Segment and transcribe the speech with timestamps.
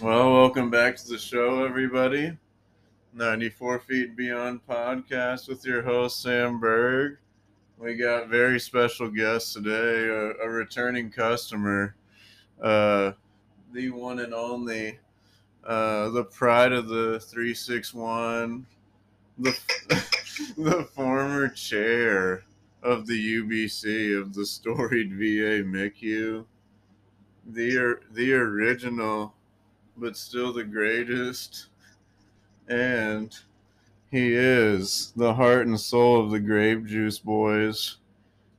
[0.00, 2.36] Well, welcome back to the show, everybody.
[3.14, 7.16] 94 Feet Beyond podcast with your host, Sam Berg.
[7.78, 11.96] We got very special guests today, a, a returning customer,
[12.62, 13.12] uh,
[13.72, 14.98] the one and only,
[15.64, 18.66] uh, the pride of the 361,
[19.38, 19.58] the,
[20.58, 22.44] the former chair
[22.82, 26.44] of the UBC of the storied VA MICU,
[27.52, 29.34] the, the original
[29.96, 31.66] but still the greatest.
[32.68, 33.36] And
[34.10, 37.96] he is the heart and soul of the Grape Juice Boys,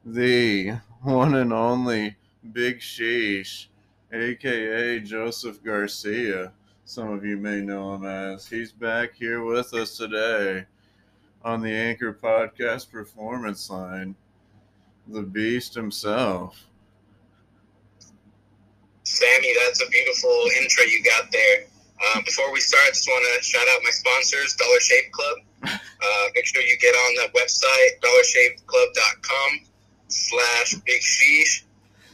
[0.05, 2.15] the one and only
[2.53, 3.67] Big Sheesh,
[4.11, 6.51] aka Joseph Garcia.
[6.85, 8.47] Some of you may know him as.
[8.47, 10.65] He's back here with us today
[11.43, 14.15] on the Anchor Podcast Performance Line.
[15.07, 16.66] The Beast himself.
[19.07, 21.65] Sammy, that's a beautiful intro you got there.
[22.05, 25.37] Uh, before we start, I just want to shout out my sponsors, Dollar Shave Club.
[25.63, 29.61] Uh, make sure you get on the website, dollarshaveclub.com
[30.09, 31.63] slash big sheesh.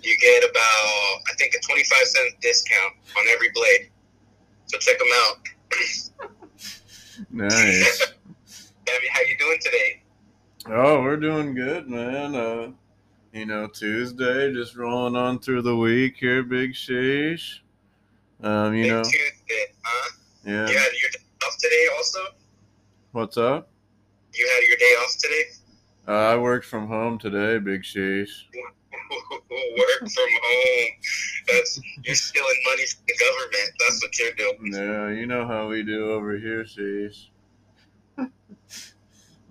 [0.03, 3.89] You get about, I think, a 25 cent discount on every blade.
[4.67, 5.37] So check them out.
[7.31, 7.99] Nice.
[8.87, 10.03] Sammy, how you doing today?
[10.67, 12.35] Oh, we're doing good, man.
[12.35, 12.71] Uh,
[13.33, 17.59] you know, Tuesday, just rolling on through the week here, Big Sheesh.
[18.43, 20.11] Um, you Big know, Tuesday, huh?
[20.45, 20.69] yeah.
[20.69, 22.19] You had your day off today also?
[23.11, 23.69] What's up?
[24.35, 25.43] You had your day off today?
[26.07, 28.29] Uh, I worked from home today, Big Sheesh.
[28.53, 30.89] Work from home.
[31.47, 33.71] That's you're stealing money from the government.
[33.79, 34.73] That's what you're doing.
[34.73, 37.27] Yeah, you know how we do over here, Sheesh.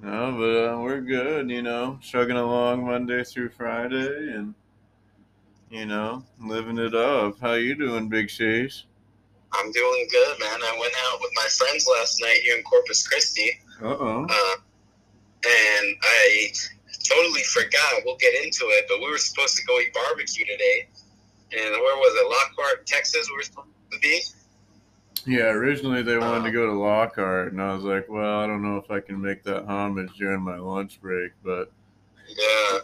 [0.02, 4.54] no, but uh, we're good, you know, chugging along Monday through Friday and,
[5.70, 7.38] you know, living it up.
[7.40, 8.82] How you doing, Big Sheesh?
[9.52, 10.60] I'm doing good, man.
[10.62, 13.50] I went out with my friends last night here in Corpus Christi,
[13.82, 14.24] Uh-oh.
[14.28, 14.56] uh,
[15.44, 16.48] and I
[17.04, 18.02] totally forgot.
[18.04, 20.88] We'll get into it, but we were supposed to go eat barbecue today.
[21.52, 22.26] And where was it?
[22.28, 23.28] Lockhart, Texas.
[23.28, 24.22] We were supposed to be.
[25.26, 28.62] Yeah, originally they wanted to go to Lockhart, and I was like, well, I don't
[28.62, 31.70] know if I can make that homage during my lunch break, but
[32.28, 32.78] Yeah,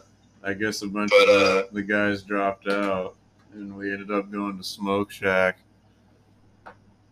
[0.44, 3.16] I guess a bunch But, of uh, the, the guys dropped out,
[3.54, 5.58] and we ended up going to Smoke Shack.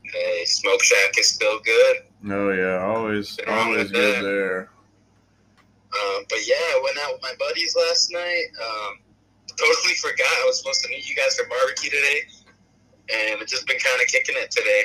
[0.05, 1.97] hey, Smoke Shack is still good.
[2.31, 4.71] Oh yeah, always Been always good there.
[5.93, 8.45] Um, but yeah, I went out with my buddies last night.
[8.63, 8.99] Um,
[9.49, 12.21] totally forgot I was supposed to meet you guys for barbecue today,
[13.33, 14.83] and it's just been kind of kicking it today.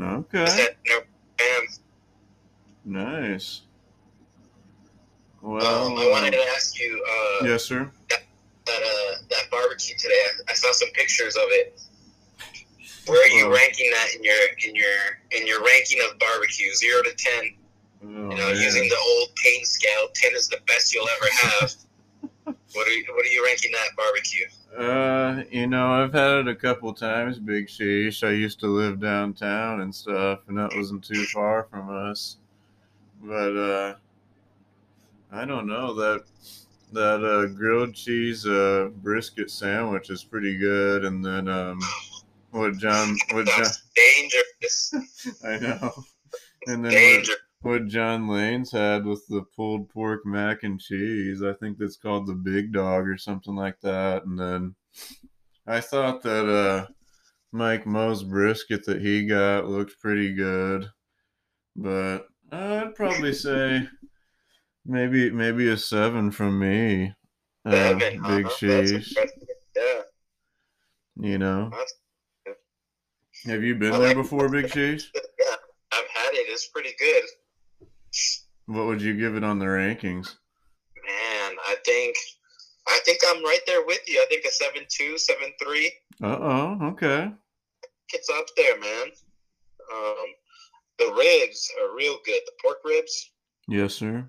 [0.00, 0.68] Okay,
[1.38, 1.62] bam.
[2.84, 3.62] nice.
[5.40, 7.90] Well, Um, I wanted to ask you uh, yes, sir.
[8.08, 8.22] that
[8.68, 10.20] uh, that barbecue today.
[10.48, 11.80] I, I saw some pictures of it.
[13.06, 13.50] Where are you Oh.
[13.54, 14.36] ranking that in your
[14.66, 14.98] in your
[15.30, 17.56] in your ranking of barbecue, zero to ten?
[18.02, 18.56] Oh, You know, man.
[18.60, 21.72] using the old pain scale, ten is the best you'll ever have.
[22.74, 24.46] what are you, what are you ranking that barbecue?
[24.76, 28.26] Uh, you know, I've had it a couple times, Big Sheesh.
[28.26, 32.36] I used to live downtown and stuff, and that wasn't too far from us.
[33.22, 33.94] But uh,
[35.32, 36.24] I don't know that
[36.92, 41.80] that uh, grilled cheese uh, brisket sandwich is pretty good, and then um,
[42.50, 43.66] what John what John
[43.96, 44.94] dangerous.
[45.44, 46.04] I know,
[46.66, 47.32] and then what, Danger.
[47.60, 51.42] What John Lane's had with the pulled pork mac and cheese.
[51.42, 54.24] I think that's called the Big Dog or something like that.
[54.24, 54.74] And then
[55.66, 56.86] I thought that uh,
[57.52, 60.88] Mike Moe's brisket that he got looked pretty good,
[61.74, 63.88] but I'd probably say
[64.84, 67.12] maybe maybe a seven from me.
[67.64, 68.36] Uh, Seven, huh?
[68.36, 69.16] big cheese.
[69.74, 70.02] Yeah.
[71.16, 71.72] you know.
[73.46, 75.10] Have you been there before, Big Cheese?
[75.38, 75.54] Yeah.
[75.92, 76.46] I've had it.
[76.48, 77.22] It's pretty good.
[78.66, 80.34] What would you give it on the rankings?
[81.06, 82.16] Man, I think
[82.88, 84.20] I think I'm right there with you.
[84.20, 85.92] I think a seven two, seven three.
[86.22, 87.30] Uh oh, okay.
[88.12, 89.06] It's up there, man.
[89.92, 90.26] Um,
[90.98, 92.40] the ribs are real good.
[92.46, 93.30] The pork ribs.
[93.68, 94.28] Yes, sir.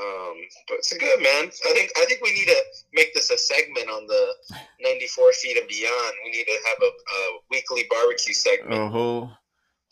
[0.00, 0.34] Um,
[0.68, 1.44] but it's good, man.
[1.66, 2.62] I think I think we need to
[2.94, 4.34] make this a segment on the
[4.80, 6.12] 94 feet and beyond.
[6.24, 8.72] We need to have a, a weekly barbecue segment.
[8.94, 9.30] Oh,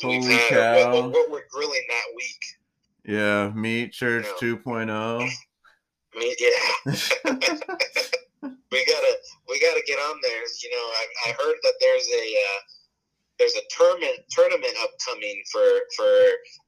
[0.02, 0.92] holy had- cow.
[0.94, 2.38] What, what we're grilling that week.
[3.04, 4.36] Yeah, Meat Church oh.
[4.42, 4.56] Yeah.
[4.56, 5.30] 2.0.
[6.12, 7.30] I yeah.
[8.72, 9.14] we gotta
[9.48, 10.42] we gotta get on there.
[10.62, 12.60] You know, I, I heard that there's a uh,
[13.38, 15.60] there's a tournament tournament upcoming for
[15.96, 16.10] for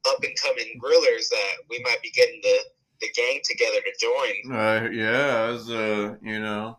[0.09, 2.59] up and coming grillers that we might be getting the
[3.01, 4.53] the gang together to join.
[4.57, 6.79] Uh, yeah, as uh, you know,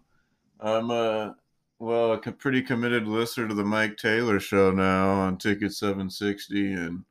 [0.59, 1.35] I'm a
[1.79, 7.03] well, a pretty committed listener to the Mike Taylor show now on Ticket 760, and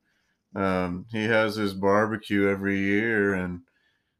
[0.55, 3.63] um, he has his barbecue every year, and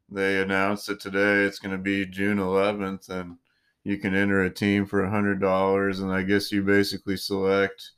[0.09, 1.43] they announced it today.
[1.43, 3.37] It's going to be June 11th, and
[3.83, 7.91] you can enter a team for a hundred dollars, and I guess you basically select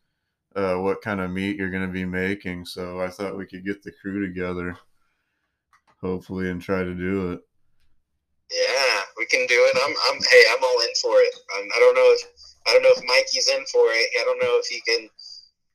[0.56, 2.66] uh, what kind of meat you're going to be making.
[2.66, 4.78] So I thought we could get the crew together,
[6.02, 7.42] hopefully, and try to do it.
[8.52, 9.78] Yeah, we can do it.
[9.84, 11.36] I'm, I'm, hey, I'm all in for it.
[11.58, 12.22] I'm, I don't know if,
[12.68, 14.10] I don't know if Mikey's in for it.
[14.20, 15.10] I don't know if he can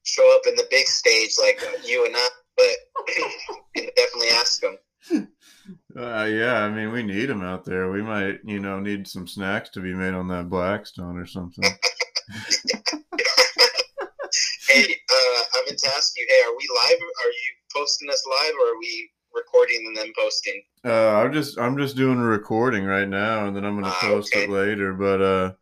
[0.02, 2.28] show up in the big stage like you and I,
[2.96, 3.14] but
[3.96, 4.76] definitely ask them.
[5.96, 7.90] Uh, yeah, I mean, we need them out there.
[7.90, 11.64] We might, you know, need some snacks to be made on that Blackstone or something.
[14.68, 16.24] Hey, uh, I meant to ask you.
[16.28, 17.00] Hey, are we live?
[17.00, 20.62] Are you posting us live, or are we recording and then posting?
[20.84, 23.98] Uh, I'm just, I'm just doing a recording right now, and then I'm gonna Ah,
[24.00, 24.44] post okay.
[24.44, 24.92] it later.
[24.94, 25.52] But uh,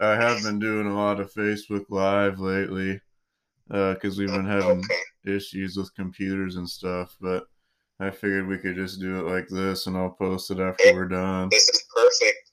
[0.00, 3.00] I have been doing a lot of Facebook Live lately,
[3.72, 5.00] uh, because we've been having Okay.
[5.24, 7.16] issues with computers and stuff.
[7.20, 7.44] But
[8.00, 11.08] I figured we could just do it like this, and I'll post it after we're
[11.08, 11.48] done.
[11.50, 12.50] This is perfect.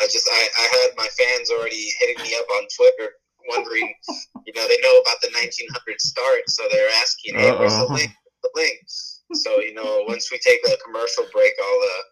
[0.00, 3.12] I just, I, I had my fans already hitting me up on Twitter,
[3.48, 3.92] wondering,
[4.46, 8.12] you know, they know about the 1900 start, so they're asking, hey, where's the link?
[8.42, 8.78] The link.
[9.34, 12.02] So you know, once we take a commercial break, I'll, uh,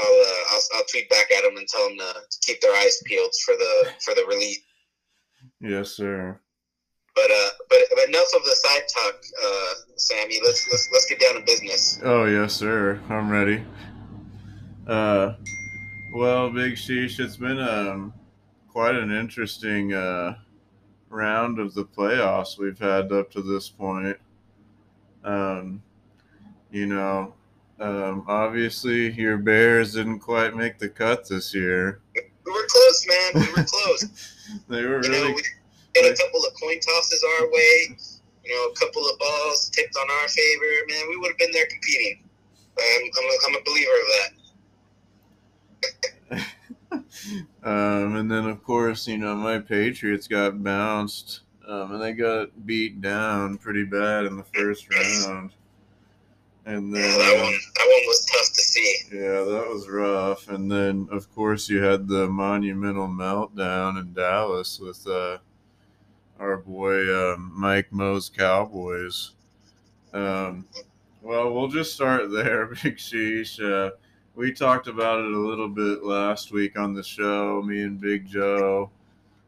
[0.00, 2.74] I'll, uh, I'll, I'll tweet back at them and tell them to, to keep their
[2.74, 4.60] eyes peeled for the for the release.
[5.60, 6.40] Yes, sir.
[7.14, 10.40] But uh, but but enough of the side talk, uh, Sammy.
[10.44, 12.00] Let's let's let's get down to business.
[12.02, 13.00] Oh yes, sir.
[13.08, 13.62] I'm ready.
[14.86, 15.34] Uh,
[16.12, 18.12] well, Big Sheesh, it's been um
[18.68, 20.36] quite an interesting uh
[21.08, 24.18] round of the playoffs we've had up to this point.
[25.22, 25.82] Um,
[26.70, 27.34] you know,
[27.80, 32.00] um, obviously your Bears didn't quite make the cut this year.
[32.14, 33.42] We were close, man.
[33.42, 34.30] We were close.
[34.68, 35.42] They were you know, really we
[35.96, 37.96] had a couple of coin tosses our way.
[38.44, 40.86] You know, a couple of balls tipped on our favor.
[40.88, 42.24] Man, we would have been there competing.
[42.78, 44.30] I'm, I'm, a, I'm a believer of that.
[47.62, 52.66] um, and then of course, you know, my Patriots got bounced, um, and they got
[52.66, 55.52] beat down pretty bad in the first round.
[56.66, 58.96] And Yeah, then, that uh, one that one was tough to see.
[59.12, 60.48] yeah, that was rough.
[60.48, 65.38] And then, of course, you had the monumental meltdown in Dallas with uh,
[66.38, 69.32] our boy um, Mike Moe's Cowboys.
[70.12, 70.66] Um,
[71.22, 73.60] well, we'll just start there, Big Sheesh.
[73.60, 73.94] Uh,
[74.34, 78.26] we talked about it a little bit last week on the show, me and Big
[78.26, 78.90] Joe,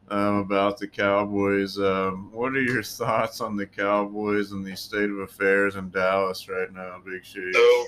[0.09, 1.77] um, about the Cowboys.
[1.77, 6.47] Um, what are your thoughts on the Cowboys and the state of affairs in Dallas
[6.47, 7.53] right now, Big Sheesh?
[7.53, 7.85] So,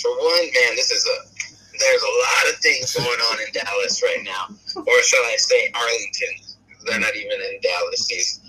[0.00, 1.42] for one, man, this is a
[1.78, 5.70] there's a lot of things going on in Dallas right now, or shall I say
[5.74, 6.51] Arlington?
[6.86, 8.06] They're not even in Dallas.
[8.06, 8.40] These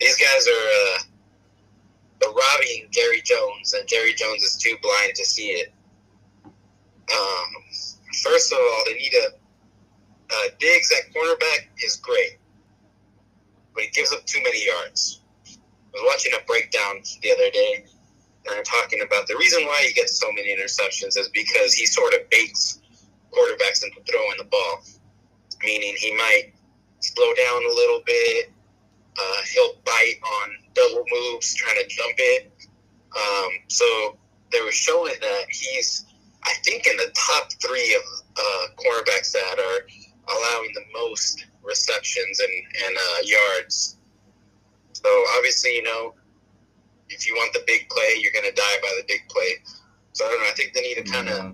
[0.00, 0.98] these guys are uh,
[2.20, 5.72] they're robbing Jerry Jones, and Jerry Jones is too blind to see it.
[6.44, 7.48] Um,
[8.22, 9.28] first of all, they need a
[10.30, 12.38] uh, Diggs at cornerback is great,
[13.74, 15.22] but he gives up too many yards.
[15.46, 15.56] I
[15.94, 17.86] was watching a breakdown the other day
[18.48, 21.86] and I'm talking about the reason why he gets so many interceptions is because he
[21.86, 22.80] sort of baits
[23.32, 24.82] quarterbacks into throwing the ball.
[25.62, 26.52] Meaning he might
[27.00, 28.50] slow down a little bit.
[29.18, 32.52] Uh, he'll bite on double moves, trying to jump it.
[33.16, 34.16] Um, so
[34.52, 36.06] they were showing that he's,
[36.44, 38.02] I think, in the top three of
[38.36, 39.86] uh, cornerbacks that are
[40.34, 42.52] allowing the most receptions and,
[42.86, 43.96] and uh, yards.
[44.92, 46.14] So obviously, you know,
[47.08, 49.54] if you want the big play, you're going to die by the big play.
[50.12, 50.48] So I don't know.
[50.48, 51.52] I think they need to kind of Yeah.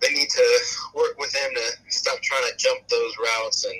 [0.00, 0.60] they need to
[0.94, 3.76] work with him to stop trying to jump those routes and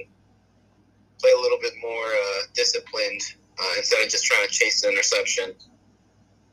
[1.25, 3.21] play a little bit more uh, disciplined
[3.59, 5.55] uh, instead of just trying to chase the interception.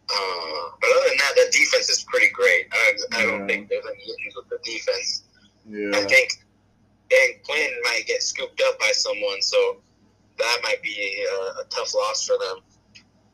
[0.10, 2.68] Uh, but other than that, the defense is pretty great.
[2.72, 3.48] I, I don't Yeah.
[3.48, 5.24] think there's any issues with the defense.
[5.94, 6.30] I think
[7.10, 9.78] Dan Quinn might get scooped up by someone, so
[10.38, 12.58] that might be a, a tough loss for them.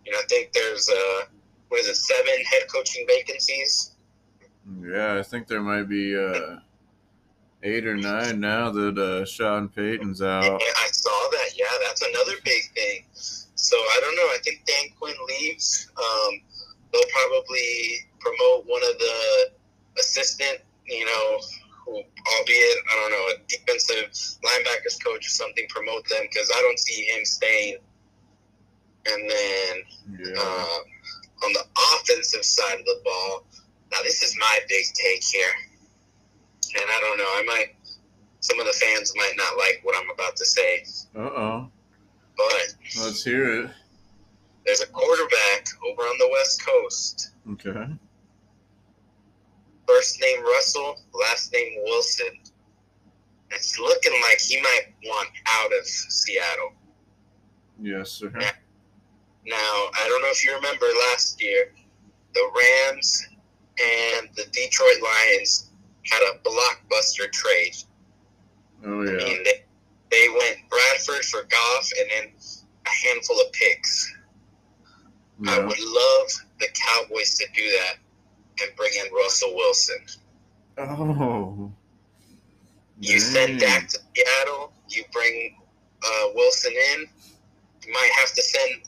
[0.05, 1.25] You know, I think there's uh,
[1.69, 3.91] what is it, seven head coaching vacancies.
[4.83, 6.57] Yeah, I think there might be uh,
[7.63, 10.61] eight or nine now that uh, Sean Payton's Yeah, out.
[10.61, 11.49] I saw that.
[11.55, 13.03] Yeah, that's another big thing.
[13.13, 14.23] So I don't know.
[14.33, 15.89] I think Dan Quinn leaves.
[15.97, 16.41] Um,
[16.91, 19.49] they'll probably promote one of the
[19.99, 21.39] assistant, you know,
[21.85, 21.93] who,
[22.37, 24.11] albeit I don't know, a defensive
[24.45, 25.65] linebackers coach or something.
[25.69, 27.77] Promote them because I don't see him staying.
[29.09, 29.83] And then
[30.19, 30.41] Yeah.
[30.41, 30.79] uh,
[31.45, 33.45] on the offensive side of the ball,
[33.91, 35.53] now this is my big take here,
[36.75, 37.23] and I don't know.
[37.25, 37.75] I might
[38.39, 40.83] some of the fans might not like what I'm about to say,
[41.15, 41.71] Uh oh.
[42.37, 43.69] but Let's hear it.
[44.65, 47.31] there's a quarterback over on the West Coast.
[47.53, 47.87] Okay.
[49.87, 52.39] First name Russell, last name Wilson.
[53.51, 56.73] It's looking like he might want out of Seattle.
[57.81, 58.29] Yes, sir.
[58.29, 61.71] Now, I don't know if you remember last year,
[62.33, 63.25] the Rams
[63.79, 65.66] and the Detroit Lions
[66.09, 67.75] had a blockbuster trade.
[68.85, 69.17] Oh I yeah.
[69.17, 69.63] mean, they,
[70.11, 72.33] they went Bradford for Goff and then
[72.85, 74.13] a handful of picks.
[75.45, 76.27] I would love
[76.59, 77.97] the Cowboys to do that
[78.61, 79.97] and bring in Russell Wilson.
[80.79, 81.71] Oh.
[82.99, 83.81] You send dang.
[83.81, 85.55] Dak to Seattle, you bring
[86.03, 87.05] uh, Wilson in.
[87.85, 88.81] You might have to send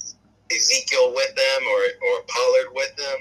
[0.51, 3.17] Ezekiel with them or, or Pollard with them.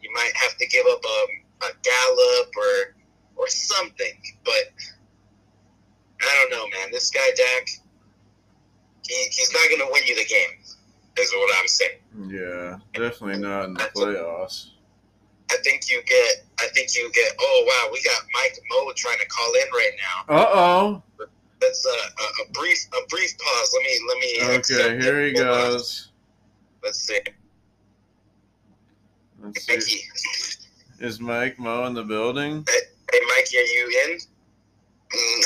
[0.00, 2.95] You might have to give up a, a Gallup or
[3.36, 4.14] or something.
[4.44, 4.72] But
[6.20, 6.90] I don't know, man.
[6.90, 7.68] This guy Dak,
[9.06, 10.58] he, he's not going to win you the game.
[11.18, 11.98] Is what I'm saying.
[12.28, 14.70] Yeah, definitely not in the playoffs.
[15.50, 16.44] I think you get.
[16.60, 17.32] I think you get.
[17.40, 19.92] Oh wow, we got Mike Mo trying to call in right
[20.28, 20.34] now.
[20.34, 21.02] Uh oh.
[21.58, 23.76] That's a, a, a brief a brief pause.
[23.78, 24.58] Let me let me.
[24.58, 25.36] Okay, here it.
[25.36, 25.70] he Hold on.
[25.70, 26.08] goes.
[26.82, 27.20] Let's see.
[29.42, 30.02] Let's see.
[31.00, 32.66] Is Mike Mo in the building?
[33.12, 34.18] Hey Mikey, are you in?
[34.18, 35.42] Mm,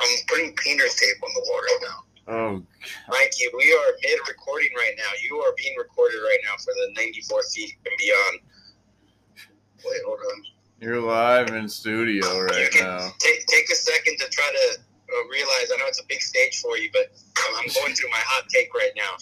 [0.00, 1.98] I'm putting painter's tape on the wall right now.
[2.28, 2.62] Oh,
[3.08, 5.10] Mikey, we are mid recording right now.
[5.20, 8.40] You are being recorded right now for the 94 feet and beyond.
[9.84, 10.42] Wait, hold on.
[10.80, 13.10] you're live in studio right now.
[13.18, 15.68] Take take a second to try to uh, realize.
[15.74, 18.48] I know it's a big stage for you, but I'm, I'm going through my hot
[18.48, 19.18] take right now.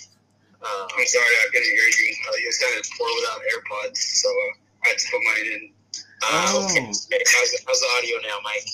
[0.62, 2.14] Uh, I'm sorry, I couldn't hear you.
[2.28, 5.72] Uh, you sounded poor without AirPods, so uh, I had to put mine in.
[6.22, 6.86] Uh, okay.
[6.88, 6.92] Oh.
[7.10, 8.68] Hey, how's, how's the audio now, Mike?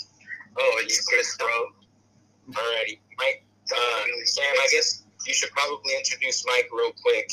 [0.59, 1.47] Oh, it's Chris, bro.
[2.51, 3.45] Alrighty, Mike.
[3.73, 7.31] Uh, Sam, I guess you should probably introduce Mike real quick.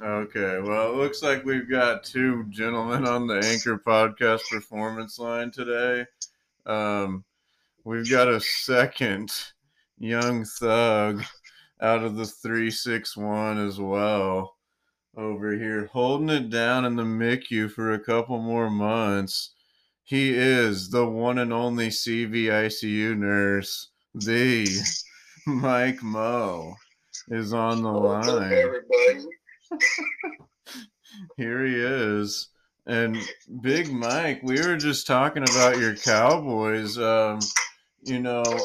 [0.00, 5.50] Okay, well, it looks like we've got two gentlemen on the Anchor Podcast Performance line
[5.50, 6.06] today.
[6.66, 7.24] Um,
[7.84, 9.32] we've got a second
[9.98, 11.24] young thug
[11.80, 14.57] out of the 361 as well
[15.18, 19.50] over here, holding it down in the MICU for a couple more months.
[20.04, 24.66] He is the one and only CVICU nurse, the
[25.46, 26.74] Mike Moe
[27.28, 28.52] is on the What's up, line.
[28.52, 29.26] everybody?
[31.36, 32.48] Here he is.
[32.86, 33.18] And
[33.60, 36.96] Big Mike, we were just talking about your Cowboys.
[36.96, 37.40] Um,
[38.02, 38.64] you know, Oh,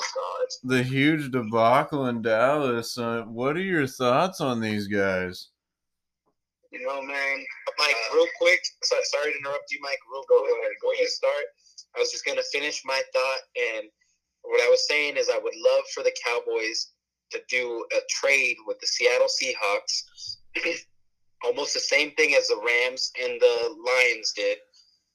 [0.64, 2.98] the huge debacle in Dallas.
[2.98, 5.50] Uh, what are your thoughts on these guys?
[6.74, 7.46] You know, man.
[7.78, 8.60] Mike, real quick.
[8.82, 10.00] So, sorry to interrupt you, Mike.
[10.12, 10.50] Real quick.
[10.82, 11.46] Before you start,
[11.96, 13.42] I was just going to finish my thought.
[13.56, 13.88] And
[14.42, 16.94] what I was saying is, I would love for the Cowboys
[17.32, 20.38] to do a trade with the Seattle Seahawks.
[21.46, 24.58] Almost the same thing as the Rams and the Lions did.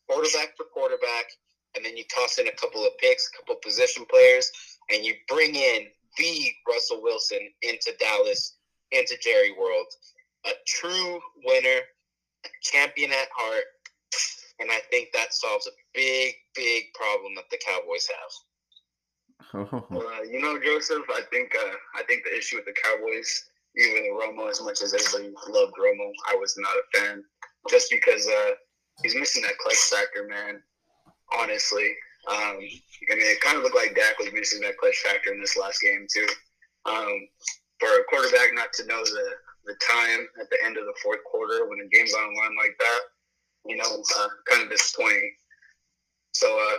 [0.08, 1.26] Quarterback for quarterback.
[1.74, 4.50] And then you toss in a couple of picks, a couple of position players,
[4.90, 5.86] and you bring in
[6.16, 8.54] the Russell Wilson into Dallas,
[8.92, 9.86] into Jerry World
[10.48, 11.80] a true winner,
[12.44, 13.64] a champion at heart,
[14.60, 18.32] and I think that solves a big, big problem that the Cowboys have.
[19.54, 23.50] Oh, Uh, you know, Joseph, I think uh, I think the issue with the Cowboys,
[23.76, 27.24] even Romo, as much as everybody loved Romo, I was not a fan,
[27.70, 28.50] just because uh,
[29.02, 30.62] he's missing that clutch factor, man.
[31.38, 31.94] Honestly,
[32.28, 35.56] um, mean, it kind of looked like Dak was missing that clutch factor in this
[35.56, 36.26] last game too.
[36.84, 37.28] Um,
[37.78, 39.30] for a quarterback not to know the
[39.68, 42.56] the time at the end of the fourth quarter when the game's on the line
[42.56, 43.00] like that,
[43.66, 45.32] you know, uh, kind of disappointing.
[46.32, 46.76] So, uh,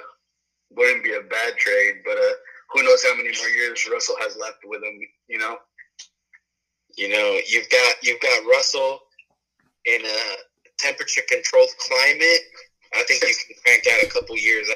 [0.71, 2.33] wouldn't be a bad trade, but uh,
[2.71, 5.57] who knows how many more years Russell has left with him, you know?
[6.97, 8.99] You know, you've got you've got Russell
[9.85, 10.19] in a
[10.79, 12.41] temperature controlled climate.
[12.93, 14.67] I think you can crank out a couple years.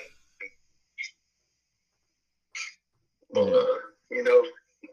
[3.34, 3.66] But, uh,
[4.12, 4.46] you know,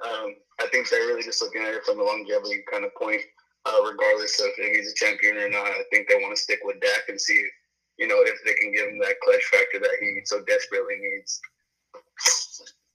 [0.04, 3.20] um, I think they're really just looking at it from a longevity kind of point,
[3.66, 5.66] uh, regardless of if he's a champion or not.
[5.66, 7.42] I think they want to stick with Dak and see,
[7.98, 11.40] you know, if they can give him that clutch factor that he so desperately needs.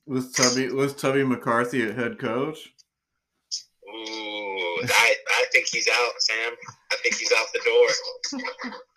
[0.07, 2.71] Was Tubby was Tubby McCarthy a head coach.
[3.87, 6.53] Ooh, I, I think he's out, Sam.
[6.91, 8.39] I think he's out the door.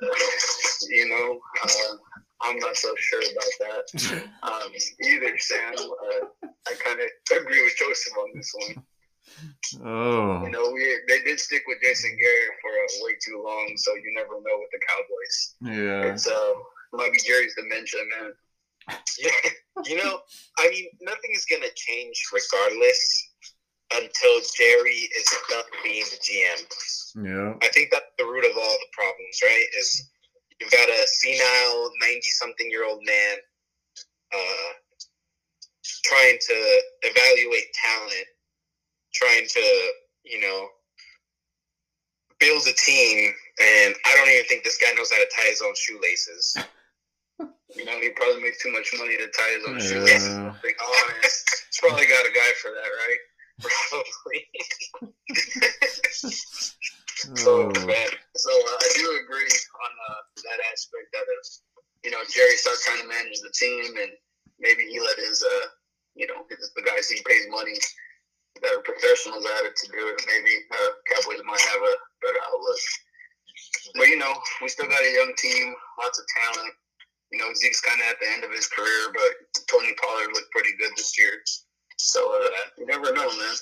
[0.02, 0.14] Uh,
[0.88, 1.96] you know, uh,
[2.42, 5.74] I'm not so sure about that um, either, Sam.
[5.74, 8.84] Uh, I kind of agree with Joseph on this one.
[9.84, 13.72] Oh, You know, we they did stick with Jason Garrett for uh, way too long,
[13.76, 15.54] so you never know with the Cowboys.
[15.78, 16.12] yeah.
[16.12, 16.52] It's uh,
[16.92, 18.32] might be Jerry's dementia, man.
[19.18, 19.50] Yeah,
[19.84, 20.20] you know,
[20.58, 23.32] I mean, nothing is gonna change regardless
[23.92, 27.24] until Jerry is done being the GM.
[27.24, 27.54] Yeah.
[27.62, 29.64] I think that's the root of all the problems, right?
[29.78, 30.10] Is
[30.60, 33.36] you've got a senile, ninety-something-year-old man
[34.34, 34.72] uh,
[36.04, 38.26] trying to evaluate talent,
[39.14, 39.90] trying to,
[40.24, 40.68] you know,
[42.40, 45.62] build a team, and I don't even think this guy knows how to tie his
[45.62, 46.56] own shoelaces.
[47.76, 49.78] You know, he probably makes too much money to tie his own.
[49.78, 50.52] Yeah.
[50.52, 53.18] To be honest, he's probably got a guy for that, right?
[53.90, 54.48] Probably.
[57.36, 61.46] So, man, so uh, I do agree on uh, that aspect that if
[62.04, 64.12] you know Jerry starts trying to manage the team and
[64.60, 65.66] maybe he let his uh
[66.14, 67.76] you know his, the guys he pays money
[68.62, 72.42] that are professionals at it to do it, maybe uh, Cowboys might have a better
[72.50, 72.82] outlook.
[73.94, 76.74] But you know, we still got a young team, lots of talent.
[77.30, 79.30] You know, Zeke's kind of at the end of his career, but
[79.70, 81.42] Tony Pollard looked pretty good this year.
[81.98, 83.56] So uh, you never know, man.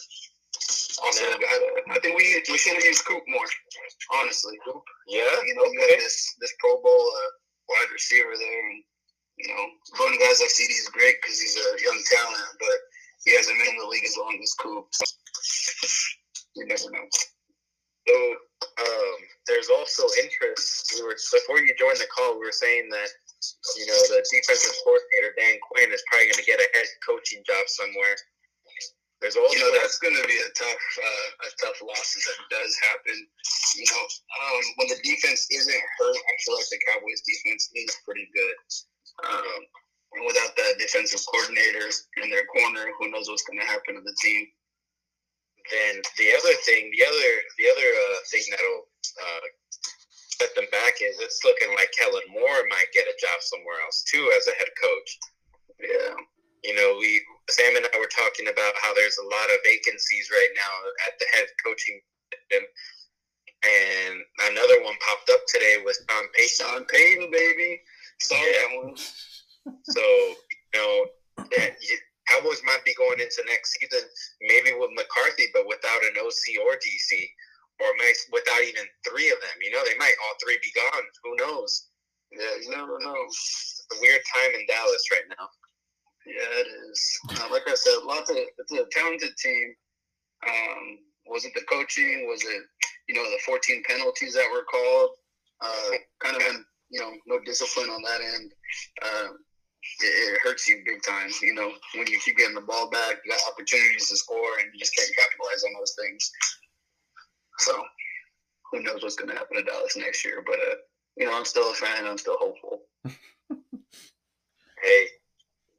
[1.02, 1.36] Also, Yeah.
[1.36, 3.46] uh, I think we we should have used Coop more,
[4.14, 4.56] honestly.
[5.06, 5.28] yeah.
[5.44, 7.30] You know, we got this this Pro Bowl uh,
[7.68, 8.82] wide receiver there, and
[9.36, 9.62] you know,
[10.00, 12.78] one of the guys like CD is great because he's a young talent, but
[13.25, 14.86] he hasn't been in the league as long as Coop.
[16.56, 17.04] You never know.
[18.08, 18.14] So
[18.80, 20.94] um, there's also interest.
[20.96, 22.38] We were before you joined the call.
[22.40, 23.08] We were saying that
[23.76, 27.42] you know the defensive coordinator Dan Quinn is probably going to get a head coaching
[27.46, 28.16] job somewhere.
[29.20, 32.25] There's also You know, that's going to be a tough uh, a tough loss if
[32.28, 33.16] that does happen.
[33.80, 37.96] You know, um, when the defense isn't hurt, I feel like the Cowboys defense is
[38.04, 38.56] pretty good.
[39.25, 39.61] Um,
[40.16, 41.88] and without that defensive coordinator
[42.23, 44.49] in their corner, who knows what's going to happen to the team?
[45.70, 49.46] then the other thing, the other the other uh, thing that'll uh,
[50.38, 54.04] set them back is it's looking like Kellen Moore might get a job somewhere else
[54.06, 55.11] too as a head coach.
[55.80, 56.14] Yeah.
[56.66, 60.28] You know, we Sam and I were talking about how there's a lot of vacancies
[60.35, 60.75] right now
[61.06, 62.66] at the head coaching position.
[63.62, 64.14] and
[64.50, 66.54] another one popped up today with Tom Payton.
[66.58, 67.80] Sean Payton, baby.
[68.21, 68.52] Saw Yeah.
[68.52, 68.95] that one.
[69.91, 71.06] So you know,
[71.50, 74.06] yeah, you, Cowboys might be going into next season
[74.43, 77.10] maybe with McCarthy, but without an OC or DC,
[77.82, 77.91] or
[78.32, 79.56] without even three of them.
[79.62, 81.04] You know, they might all three be gone.
[81.25, 81.88] Who knows?
[82.30, 83.25] Yeah, you never know.
[83.26, 85.49] It's a weird time in Dallas right now.
[86.26, 87.21] Yeah, it is.
[87.30, 89.75] Uh, like I said, lots of it's a talented team.
[90.47, 92.26] Um, was it the coaching?
[92.28, 92.62] Was it
[93.08, 95.10] you know the 14 penalties that were called?
[95.60, 98.52] Uh, kind of been you know no discipline on that end.
[99.06, 99.39] Um,
[100.02, 101.30] it, it hurts you big time.
[101.43, 104.69] You know when you keep getting the ball back, you got opportunities to score, and
[104.75, 106.30] you just can't capitalize on those things.
[107.58, 107.73] So
[108.73, 110.43] who knows what's going to happen to Dallas next year?
[110.45, 110.75] But uh,
[111.17, 112.04] you know I'm still a fan.
[112.04, 112.82] I'm still hopeful.
[114.82, 115.06] Hey,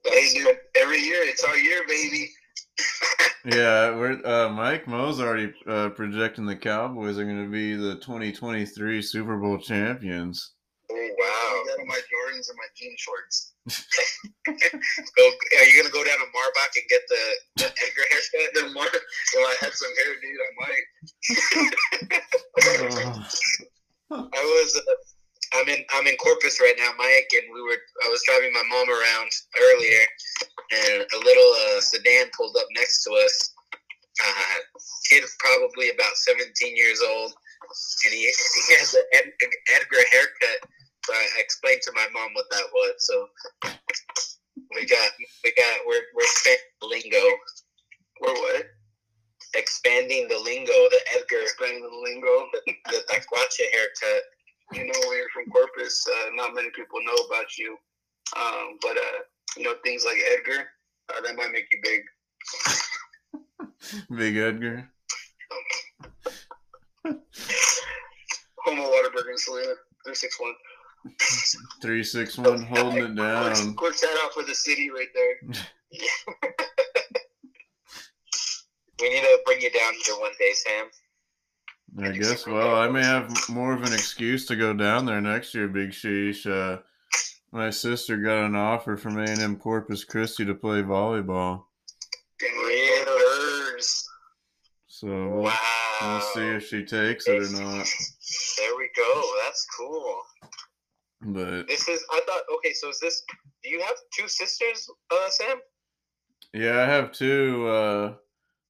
[0.10, 2.30] Hey, dude, every year it's our year, baby.
[3.46, 7.96] yeah, we're uh, Mike Mo's already uh, projecting the Cowboys are going to be the
[7.96, 10.54] 2023 Super Bowl champions.
[10.90, 11.64] oh I wow!
[11.68, 13.54] got on my Jordans and my jean shorts.
[14.48, 17.24] Go, are you gonna go down to Marbach and get the,
[17.58, 18.54] the Edgar haircut?
[18.56, 19.02] Then more, if
[19.36, 20.86] I had some hair, dude, I might.
[24.34, 24.78] I was.
[24.78, 25.17] Uh,
[25.54, 25.84] I'm in.
[25.94, 27.78] I'm in Corpus right now, Mike, and we were.
[28.06, 29.30] I was driving my mom around
[29.60, 30.04] earlier,
[30.72, 33.54] and a little uh, sedan pulled up next to us.
[34.24, 34.60] Uh,
[35.10, 37.34] kid, probably about 17 years old,
[38.06, 38.22] and he,
[38.68, 39.32] he has an Ed,
[39.76, 40.60] Edgar haircut.
[41.06, 42.94] So I explained to my mom what that was.
[43.00, 43.28] So
[44.76, 45.10] we got,
[45.44, 47.26] we got, we're we're expanding the lingo,
[48.22, 48.66] Or what?
[49.56, 52.48] expanding the lingo, the Edgar, Explaining the lingo.
[52.54, 54.24] the, the Taquache haircut.
[54.74, 57.78] You know, when you're from Corpus, uh, not many people know about you.
[58.36, 59.20] Um, but, uh,
[59.56, 60.68] you know, things like Edgar,
[61.10, 62.02] uh, that might make you big.
[64.18, 64.90] Big Edgar.
[67.06, 70.54] Home of Whataburger and Selena, 361.
[71.82, 73.54] 361 holding it down.
[73.54, 75.40] Quick, quick shout out for the city right there.
[79.00, 80.88] We need to bring you down here one day, Sam.
[82.00, 85.56] I guess, well, I may have more of an excuse to go down there next
[85.56, 86.46] year, Big Sheesh.
[86.46, 86.82] Uh,
[87.52, 91.64] my sister got an offer from A&M Corpus Christi to play volleyball.
[94.88, 95.58] So we'll, Wow.
[96.02, 97.88] we'll see if she takes it or not.
[98.58, 99.34] There we go.
[99.46, 100.22] That's cool.
[101.22, 102.04] But This is.
[102.12, 102.42] I thought.
[102.58, 103.24] Okay, so is this?
[103.64, 105.58] Do you have two sisters, uh, Sam?
[106.54, 107.68] yeah, I have two.
[107.68, 108.14] Uh,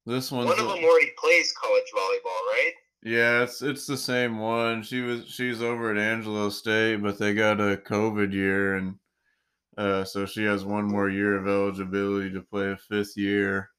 [0.06, 2.74] this one's One of them already plays college volleyball, right?
[3.04, 4.84] Yeah, it's it's the same one.
[4.84, 9.00] She was she's over at Angelo State, but they got a COVID year and
[9.78, 13.70] Uh, so she has one more year of eligibility to play a fifth year,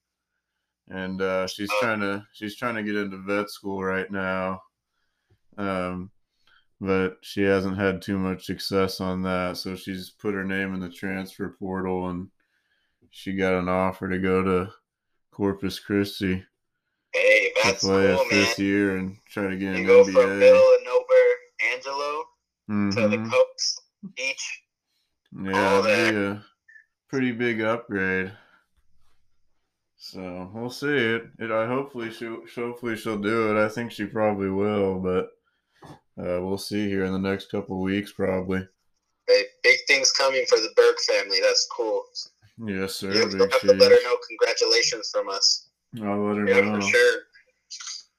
[0.89, 1.79] and uh, she's Oh.
[1.81, 4.63] trying to she's trying to get into vet school right now.
[5.59, 6.11] Um,
[6.81, 10.81] but she hasn't had too much success on that, so she's put her name in
[10.81, 12.31] the transfer portal, and
[13.11, 14.73] she got an offer to go to
[15.33, 16.45] Corpus Christi
[17.13, 18.55] Hey, to that's play cool, man.
[18.59, 20.77] year and try to get an You go from NBA.
[20.77, 22.25] of nowhere, Angelo,
[22.69, 23.31] to the Mhm.
[23.31, 23.83] coast,
[24.15, 24.63] beach.
[25.33, 26.45] Yeah, it'd be a
[27.09, 28.33] pretty big upgrade.
[29.97, 31.25] So we'll see it.
[31.39, 33.63] It I hopefully she hopefully she'll do it.
[33.63, 35.31] I think she probably will, but
[36.19, 38.67] uh, we'll see here in the next couple weeks probably.
[39.27, 41.41] Hey, big things coming for the Berg family.
[41.41, 42.05] That's cool.
[42.65, 43.13] Yes, sir.
[43.13, 45.68] You Big have to let her know congratulations from us.
[45.97, 46.81] I'll let her Yeah, know.
[46.81, 47.21] for sure.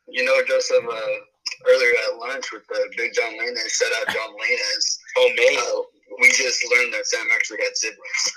[0.08, 1.16] You know, Joseph, uh,
[1.68, 4.98] earlier at lunch with uh, Big John Lanez, shout out John Lanez.
[5.18, 5.58] Oh, man.
[5.60, 5.82] Uh,
[6.22, 8.34] we just learned that Sam actually had siblings.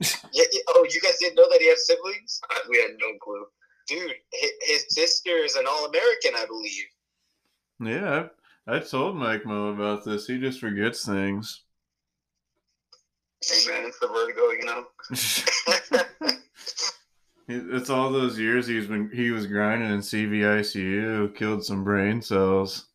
[0.32, 2.40] Yeah, yeah, oh, you guys didn't know that he has siblings?
[2.50, 3.44] Uh, we had no clue.
[3.88, 6.84] Dude, his, his sister is an All American, I believe.
[7.80, 8.28] Yeah,
[8.68, 10.26] I, I told Mike Mo about this.
[10.28, 11.64] He just forgets things.
[13.44, 14.86] Hey, man, it's the vertigo, you know?
[17.48, 22.86] it's all those years he's been he was grinding in CVICU, killed some brain cells.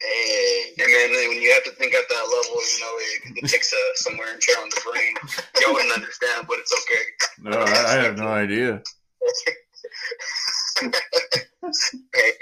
[0.00, 3.48] Hey, Hey, man, when you have to think at that level, you know, it, it
[3.48, 5.14] takes uh, some wear and tear on the brain.
[5.60, 7.02] Y'all wouldn't understand, but it's okay.
[7.42, 8.82] No, I, I have no idea.
[12.14, 12.32] hey,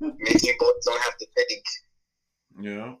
[0.00, 1.64] Mickey boys don't have to think.
[2.60, 2.94] Yeah.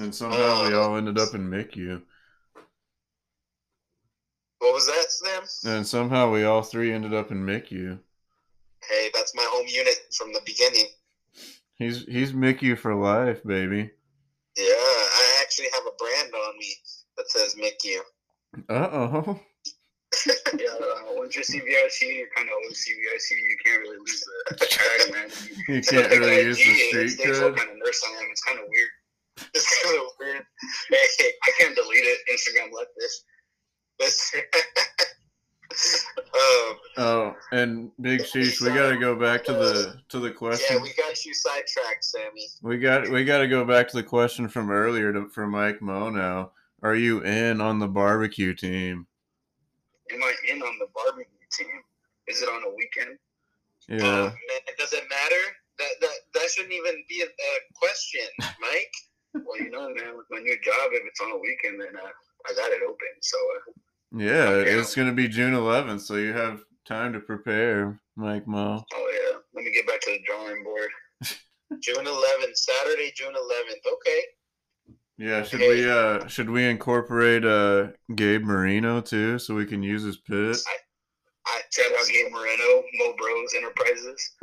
[0.00, 2.02] And somehow we all ended up in MICU.
[4.86, 5.72] That, Sam?
[5.76, 7.98] And somehow we all three ended up in MICU.
[8.88, 10.86] Hey, that's my home unit from the beginning.
[11.76, 13.90] He's he's MICU for life, baby.
[14.56, 16.72] Yeah, I actually have a brand on me
[17.16, 17.96] that says Mickey.
[18.70, 19.40] Uh oh.
[20.56, 23.30] Yeah, uh, once you're CVIC, you're kind of always CVIC.
[23.36, 25.28] You can't really lose the tag, man.
[25.68, 27.56] You It's can't really use the street code.
[27.56, 28.28] kind of nurse I am.
[28.30, 28.88] It's kind of weird.
[29.54, 30.42] It's kind of weird.
[30.88, 32.18] Hey, I can't delete it.
[32.32, 33.24] Instagram let this.
[33.98, 34.34] This.
[36.34, 40.76] um, Oh, and Big Sheesh, we gotta go back to the to the question.
[40.76, 42.46] yeah, we got you sidetracked, Sammy.
[42.62, 45.82] We got we got to go back to the question from earlier to, for Mike
[45.82, 46.08] Mo.
[46.08, 49.06] Now, are you in on the barbecue team?
[50.10, 51.82] Am I in on the barbecue team?
[52.28, 53.18] Is it on a weekend?
[53.88, 55.42] Yeah, Oh, man, it doesn't matter.
[55.78, 58.94] That that that shouldn't even be a, a question, Mike.
[59.34, 62.08] Well, you know, man, with my new job, if it's on a weekend, then uh,
[62.48, 63.12] I got it open.
[63.20, 63.72] So uh,
[64.12, 64.48] yeah.
[64.48, 64.70] Okay.
[64.72, 68.84] It's gonna be June 11th, so you have time to prepare, Mike Mo.
[68.92, 70.90] Oh yeah, let me get back to the drawing board.
[71.80, 73.92] June 11th, Saturday, June 11th.
[73.92, 74.20] Okay.
[75.18, 80.02] Yeah, should we uh should we incorporate uh Gabe Marino too, so we can use
[80.02, 80.58] his pit?
[80.66, 80.76] I
[81.76, 84.32] Shout out Gabe Moreno, Mo Bros Enterprises.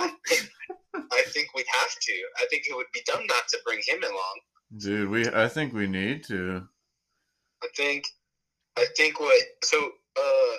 [0.00, 2.12] I think we have to.
[2.38, 4.40] I think it would be dumb not to bring him along.
[4.76, 6.66] Dude, we I think we need to.
[7.62, 8.04] I think,
[8.76, 9.78] I think what so
[10.16, 10.56] uh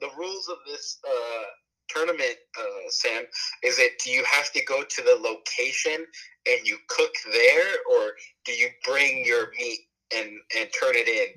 [0.00, 1.44] the rules of this uh
[1.88, 3.24] tournament, uh Sam,
[3.62, 6.04] is it do you have to go to the location
[6.48, 8.12] and you cook there, or
[8.44, 9.80] do you bring your meat
[10.14, 11.28] and and turn it in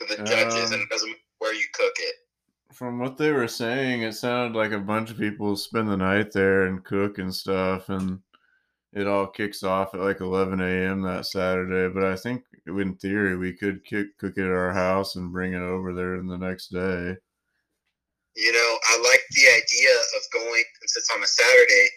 [0.00, 2.14] to the judges, and Um, it doesn't matter where you cook it?
[2.72, 6.32] From what they were saying, it sounded like a bunch of people spend the night
[6.32, 8.20] there and cook and stuff, and
[8.92, 11.02] it all kicks off at like 11 a.m.
[11.02, 11.92] that Saturday.
[11.92, 15.52] But I think in theory we could kick, cook it at our house and bring
[15.52, 17.16] it over there in the next day.
[18.36, 21.88] You know, I like the idea of going since it's on a Saturday,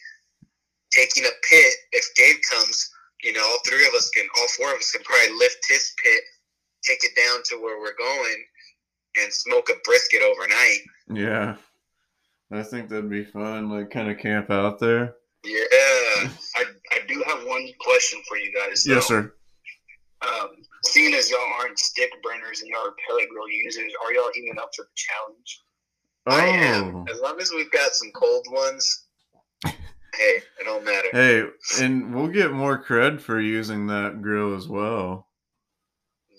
[0.91, 1.73] taking a pit.
[1.91, 2.89] If Gabe comes,
[3.23, 5.93] you know, all three of us can, all four of us can probably lift his
[6.03, 6.21] pit,
[6.83, 8.43] take it down to where we're going,
[9.21, 10.79] and smoke a brisket overnight.
[11.07, 11.55] Yeah,
[12.51, 13.69] I think that'd be fun.
[13.69, 15.15] Like kind of camp out there.
[15.43, 18.85] Yeah, I, I do have one question for you guys.
[18.87, 19.33] Yes, sir.
[20.21, 20.49] Um,
[20.85, 24.57] seeing as y'all aren't stick burners and y'all are pellet grill users, are y'all even
[24.57, 25.59] up to the challenge?
[26.25, 26.95] I am.
[26.95, 29.05] Oh, As long as we've got some cold ones,
[29.65, 29.73] hey,
[30.15, 31.09] it don't matter.
[31.11, 31.43] hey,
[31.83, 35.27] and we'll get more cred for using that grill as well.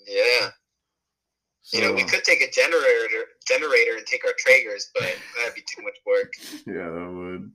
[0.07, 0.49] Yeah,
[1.61, 5.55] So, you know, we could take a generator, generator, and take our Traegers, but that'd
[5.55, 6.33] be too much work.
[6.67, 7.51] Yeah, that would.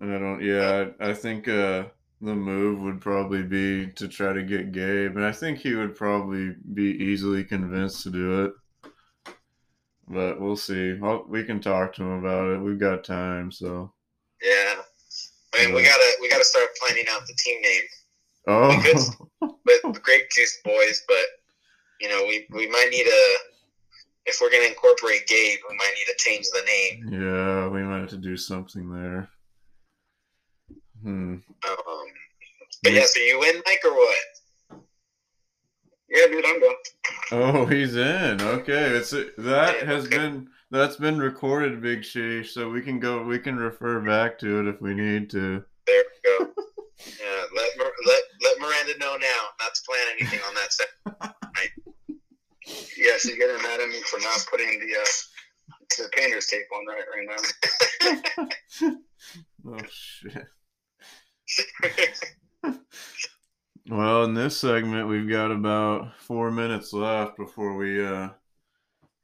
[0.00, 0.42] I don't.
[0.42, 1.84] Yeah, I, I think uh,
[2.20, 5.96] the move would probably be to try to get Gabe, and I think he would
[5.96, 8.52] probably be easily convinced to do it.
[10.08, 10.98] But we'll see.
[11.02, 12.60] I'll, we can talk to him about it.
[12.60, 13.92] We've got time, so
[14.42, 14.74] Yeah.
[15.54, 17.82] I mean, we gotta we gotta start planning out the team name.
[18.48, 21.24] Oh, with grape juice boys, but
[22.00, 23.36] you know, we we might need a
[24.26, 27.22] if we're gonna incorporate Gabe, we might need to change the name.
[27.22, 29.28] yeah, we might have to do something there.
[31.02, 31.34] Hmm.
[31.68, 32.06] Um,
[32.82, 34.16] but yeah, so you in, Mike, or what?
[36.08, 36.74] Yeah, dude, I'm down.
[37.32, 38.40] Oh, he's in.
[38.40, 40.16] Okay, it's that Yeah, has okay.
[40.18, 42.48] been that's been recorded, Big Sheesh.
[42.48, 45.64] So we can go, we can refer back to it if we need to.
[45.86, 46.52] There we go.
[47.20, 47.70] yeah, let
[48.06, 50.88] let let Miranda know now not to plan anything on that set.
[52.98, 55.04] Yeah, so you're getting mad at me for not putting the uh,
[55.98, 57.28] the painter's tape on right right
[58.82, 58.96] now.
[59.68, 60.46] Oh shit.
[63.88, 68.30] Well, in this segment, we've got about four minutes left before we uh,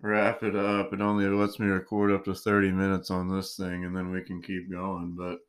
[0.00, 0.92] wrap it up.
[0.92, 4.20] It only lets me record up to 30 minutes on this thing, and then we
[4.20, 5.16] can keep going.
[5.16, 5.40] But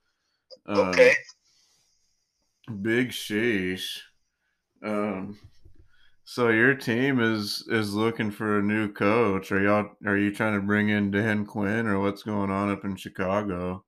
[0.65, 1.13] um, okay.
[2.81, 3.99] big sheesh.
[4.83, 5.37] Um,
[6.23, 9.51] so your team is is looking for a new coach.
[9.51, 12.83] Are y'all are you trying to bring in Dan Quinn or what's going on up
[12.83, 13.85] in Chicago?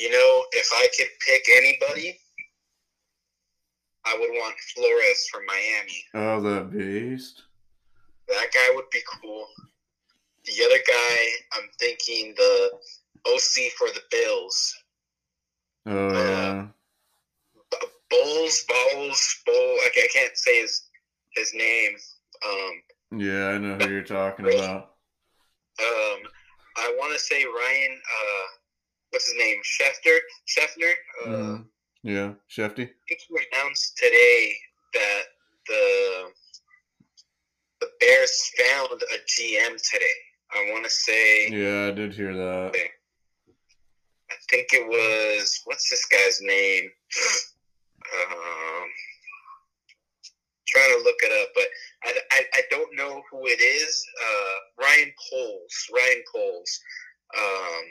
[0.00, 2.18] You know, if I could pick anybody,
[4.06, 6.04] I would want Flores from Miami.
[6.14, 7.42] Oh, that beast.
[8.28, 9.46] That guy would be cool.
[10.46, 12.70] The other guy, I'm thinking the
[13.26, 14.74] OC for the Bills.
[15.84, 16.66] Oh, yeah.
[17.70, 19.54] B- Bowles, Bowles, Bowl.
[19.54, 20.82] I, I can't say his
[21.36, 21.94] his name.
[22.46, 24.94] Um, Yeah, I know who you're talking about.
[25.78, 26.18] um,
[26.78, 28.00] I want to say Ryan.
[28.00, 28.46] Uh,
[29.10, 29.58] what's his name?
[29.64, 30.18] Schefter.
[30.46, 30.92] Scheffner.
[31.22, 31.66] Uh, Mhm.
[32.02, 32.88] Yeah, Shefty.
[32.88, 34.56] I think he announced today
[34.94, 35.22] that
[35.66, 36.32] the
[37.80, 40.18] the Bears found a GM today.
[40.52, 41.48] I want to say.
[41.48, 42.74] Yeah, I did hear that.
[44.30, 46.90] I think it was what's this guy's name?
[48.12, 48.88] Um,
[50.66, 51.66] trying to look it up, but
[52.04, 54.04] I, I, I don't know who it is.
[54.24, 55.90] Uh, Ryan Poles.
[55.94, 56.80] Ryan Poles.
[57.38, 57.82] Um,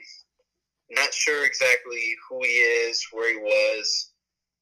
[0.91, 4.12] not sure exactly who he is, where he was.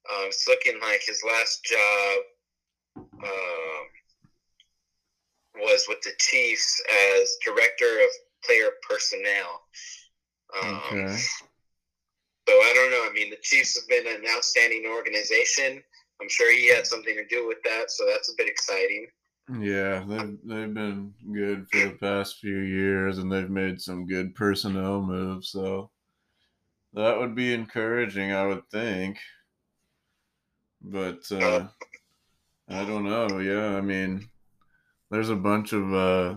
[0.09, 2.19] Uh, it's looking like his last job
[3.23, 3.87] um,
[5.55, 6.81] was with the Chiefs
[7.19, 8.09] as director of
[8.45, 9.61] player personnel.
[10.55, 11.17] Um, Okay.
[12.47, 13.07] so I don't know.
[13.09, 15.83] I mean, the Chiefs have been an outstanding organization.
[16.21, 19.07] I'm sure he had something to do with that, so that's a bit exciting.
[19.59, 24.35] Yeah, they've they've been good for the past few years, and they've made some good
[24.35, 25.49] personnel moves.
[25.51, 25.89] So
[26.97, 29.19] that would be encouraging, I would think.
[30.81, 31.67] But uh,
[32.67, 33.37] I don't know.
[33.37, 34.29] Yeah, I mean,
[35.11, 36.35] there's a bunch of uh,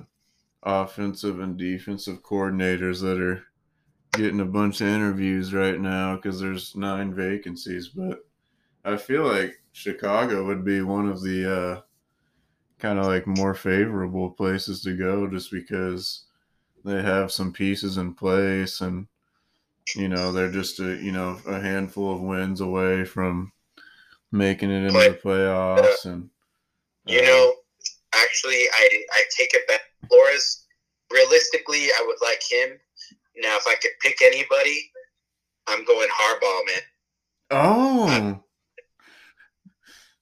[0.63, 3.43] offensive and defensive coordinators that are
[4.13, 7.89] getting a bunch of interviews right now because there's nine vacancies.
[7.89, 8.27] But
[8.85, 11.81] I feel like Chicago would be one of the uh,
[12.79, 16.27] kind of like more favorable places to go just because
[16.85, 19.07] they have some pieces in place and
[19.97, 23.53] you know they're just a you know a handful of wins away from
[24.33, 26.31] making it into the playoffs and
[27.07, 27.55] You uh, know,
[28.15, 29.81] actually, I I take it back.
[30.09, 30.67] Flores,
[31.11, 32.79] realistically, I would like him.
[33.37, 34.91] Now, if I could pick anybody,
[35.67, 36.83] I'm going Harbaugh, man.
[37.51, 38.41] oh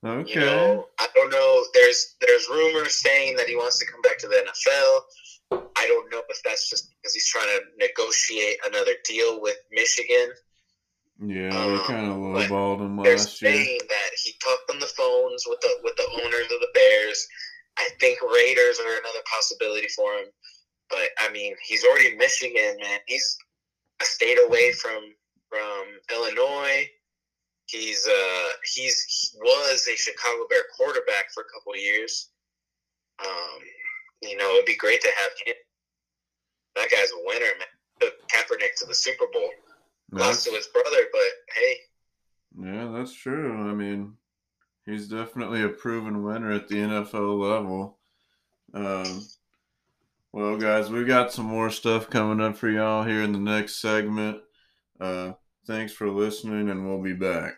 [0.04, 1.64] okay You know, I don't know.
[1.74, 5.60] There's there's rumors saying that he wants to come back to the NFL.
[5.76, 10.30] I don't know if that's just because he's trying to negotiate another deal with Michigan.
[11.20, 14.78] yeah we um, kind of lowballed him They're last year saying that he talked on
[14.78, 17.26] the phones with the with the owners of the Bears.
[17.78, 20.26] I think Raiders are another possibility for him.
[20.90, 23.00] But I mean, he's already in Michigan, man.
[23.06, 23.36] He's
[24.00, 25.14] a state away from
[25.48, 26.88] from Illinois.
[27.66, 32.30] He's uh he's he was a Chicago Bear quarterback for a couple of years.
[33.24, 33.60] Um,
[34.22, 35.54] you know, it'd be great to have him.
[36.78, 37.66] That guy's a winner, man.
[38.00, 39.50] Took Kaepernick to the Super Bowl.
[40.12, 41.20] Lost to his brother, but
[41.54, 41.76] hey,
[42.56, 43.68] Yeah, that's true.
[43.68, 44.14] I mean,
[44.86, 47.98] he's definitely a proven winner at the NFL level.
[48.72, 49.26] Um,
[50.32, 53.80] well, guys, we've got some more stuff coming up for y'all here in the next
[53.80, 54.38] segment.
[55.00, 55.32] Uh,
[55.66, 57.54] thanks for listening, and we'll be back.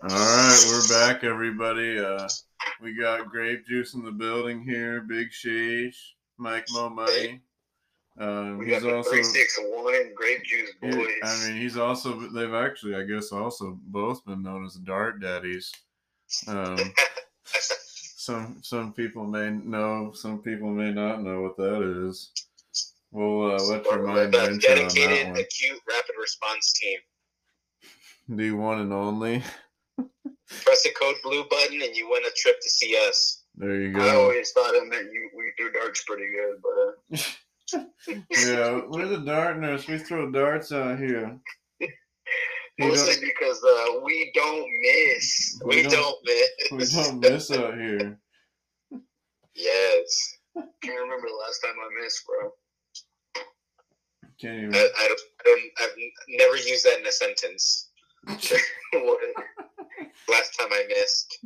[0.00, 1.98] All right, we're back, everybody.
[1.98, 2.28] Uh,
[2.80, 5.00] we got grape juice in the building here.
[5.00, 5.96] Big Sheesh,
[6.36, 7.40] Mike Mo Money.
[8.18, 11.08] Um, We he's got the also six one grape juice he- boys.
[11.22, 15.72] I mean, he's also they've actually, I guess, also both been known as Dart Daddies.
[16.46, 16.76] Um,
[17.44, 22.32] some some people may know, some people may not know what that is.
[23.10, 25.36] We'll uh, let your mind venture on that dedicated one.
[25.40, 26.98] acute rapid response team.
[28.28, 29.42] the one and only.
[30.64, 33.44] Press the code blue button and you win a trip to see us.
[33.56, 34.00] There you go.
[34.00, 37.82] I always thought it meant you we threw darts pretty good, but uh,
[38.30, 39.86] Yeah, we're the dartness.
[39.86, 41.36] We throw darts out here.
[42.78, 45.60] Mostly because uh, we don't miss.
[45.64, 46.18] We, We don't, don't-
[46.78, 46.94] miss.
[46.94, 48.18] we don't miss out here.
[49.54, 50.36] Yes.
[50.54, 52.50] Can't remember the last time I missed, bro.
[54.40, 54.74] Can't I, even.
[54.74, 55.08] I, I
[55.44, 55.60] don't.
[55.80, 55.96] I've
[56.28, 57.87] never used that in a sentence.
[60.28, 61.38] Last time I missed.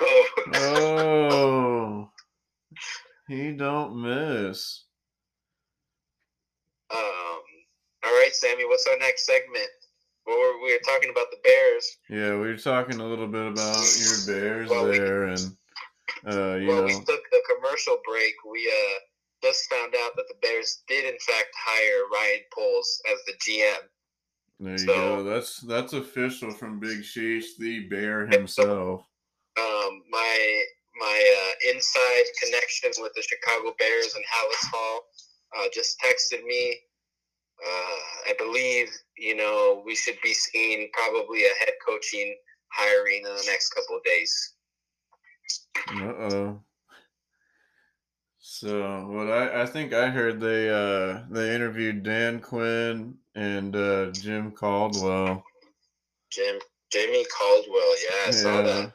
[0.00, 2.10] Oh, Oh,
[3.28, 4.84] he don't miss.
[6.92, 6.98] Um.
[8.04, 8.64] All right, Sammy.
[8.66, 9.68] What's our next segment?
[10.26, 11.96] Well, we're, we were talking about the Bears.
[12.08, 15.56] Yeah, we were talking a little bit about your Bears Well, we- there, and
[16.26, 18.34] uh, you well, know, we took a commercial break.
[18.50, 18.98] We uh
[19.42, 23.82] just found out that the Bears did in fact hire Ryan Poles as the GM.
[24.62, 25.24] There you so- go.
[25.24, 29.02] That's that's official from Big Sheesh, the Bear himself.
[29.58, 30.62] Um, my
[31.00, 35.00] my uh, inside connection with the Chicago Bears and Halas Hall
[35.58, 36.78] uh, just texted me.
[37.60, 42.36] Uh, I believe you know we should be seeing probably a head coaching
[42.70, 44.54] hiring in the next couple of days.
[45.88, 46.60] Uh oh.
[48.62, 54.12] So what I I think I heard they uh they interviewed Dan Quinn and uh
[54.12, 55.42] Jim Caldwell.
[56.30, 56.60] Jim
[56.92, 58.92] Jimmy Caldwell, yeah, I saw that.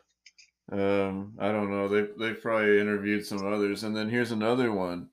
[0.71, 1.89] Um, I don't know.
[1.89, 5.09] They they probably interviewed some others, and then here's another one.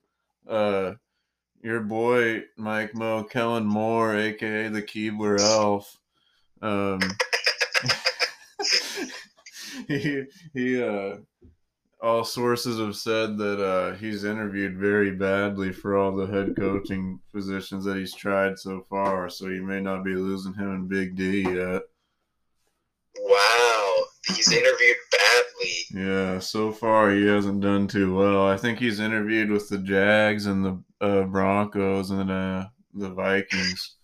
[0.49, 0.93] Uh,
[1.61, 5.99] your boy Mike Mo Kellen Moore, aka the Keebler Elf.
[6.63, 7.01] Um,
[9.89, 11.17] he he uh,
[12.03, 17.21] all sources have said that uh he's interviewed very badly for all the head coaching
[17.33, 21.17] positions that he's tried so far, so you may not be losing him and Big
[21.17, 21.83] D yet.
[23.19, 25.85] Wow, he's interviewed badly.
[25.93, 28.47] Yeah, so far he hasn't done too well.
[28.47, 33.97] I think he's interviewed with the Jags and the uh, Broncos and uh, the Vikings.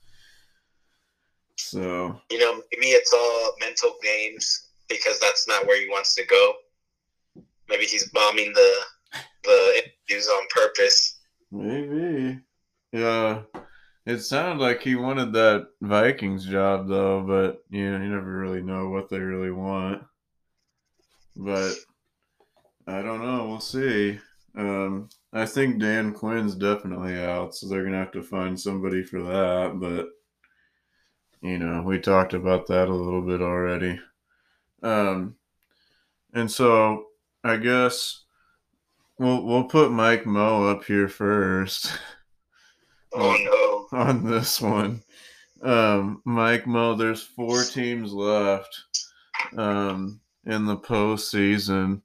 [1.56, 6.24] So You know, maybe it's all mental games because that's not where he wants to
[6.26, 6.54] go.
[7.70, 8.74] Maybe he's bombing the
[9.44, 11.18] the interviews on purpose.
[11.50, 12.40] maybe,
[12.92, 13.42] yeah.
[14.06, 18.62] It sounded like he wanted that Vikings job though, but you know, you never really
[18.62, 20.02] know what they really want.
[21.36, 21.74] But
[22.86, 23.46] I don't know.
[23.48, 24.18] We'll see.
[24.56, 29.22] Um, I think Dan Quinn's definitely out, so they're gonna have to find somebody for
[29.22, 29.78] that.
[29.78, 30.08] But
[31.42, 34.00] you know, we talked about that a little bit already.
[34.82, 35.36] Um,
[36.32, 37.06] and so
[37.42, 38.22] I guess
[39.18, 41.92] we'll we'll put Mike Mo up here first
[43.14, 43.98] Oh no.
[43.98, 45.02] on this one.
[45.62, 48.84] Um, Mike Mo, there's four teams left
[49.56, 52.00] um, in the postseason.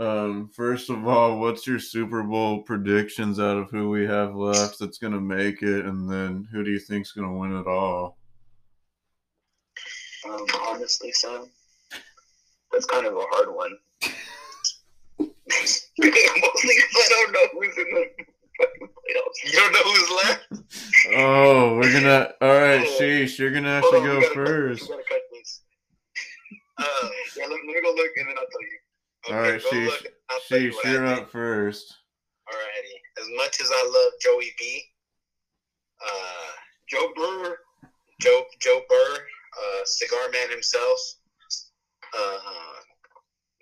[0.00, 4.78] Um, first of all, what's your Super Bowl predictions out of who we have left
[4.78, 5.84] that's going to make it?
[5.84, 8.16] And then who do you think's going to win it all?
[10.28, 11.48] um, honestly, Sam,
[12.72, 13.78] that's kind of a hard one.
[15.48, 18.06] Mostly I don't know who's in the
[18.60, 19.44] playoffs.
[19.44, 20.46] You don't know who's left?
[21.16, 22.32] Oh, we're to.
[22.40, 24.88] All right, Sheesh, you're have to on, go gotta first.
[24.88, 25.60] gotta cut these.
[26.78, 26.84] Uh,
[27.36, 28.78] Yeah, let, let me go look and then I'll tell you.
[29.36, 29.86] All right, Sheesh.
[29.86, 30.06] look
[30.50, 31.94] and you you're up first.
[32.48, 33.22] Alrighty.
[33.22, 34.82] As much as I love Joey B,
[36.04, 36.50] uh,
[36.88, 37.56] Joe Burr,
[38.20, 40.98] Joe Joe Burr, uh, cigar man himself,
[42.16, 42.38] uh,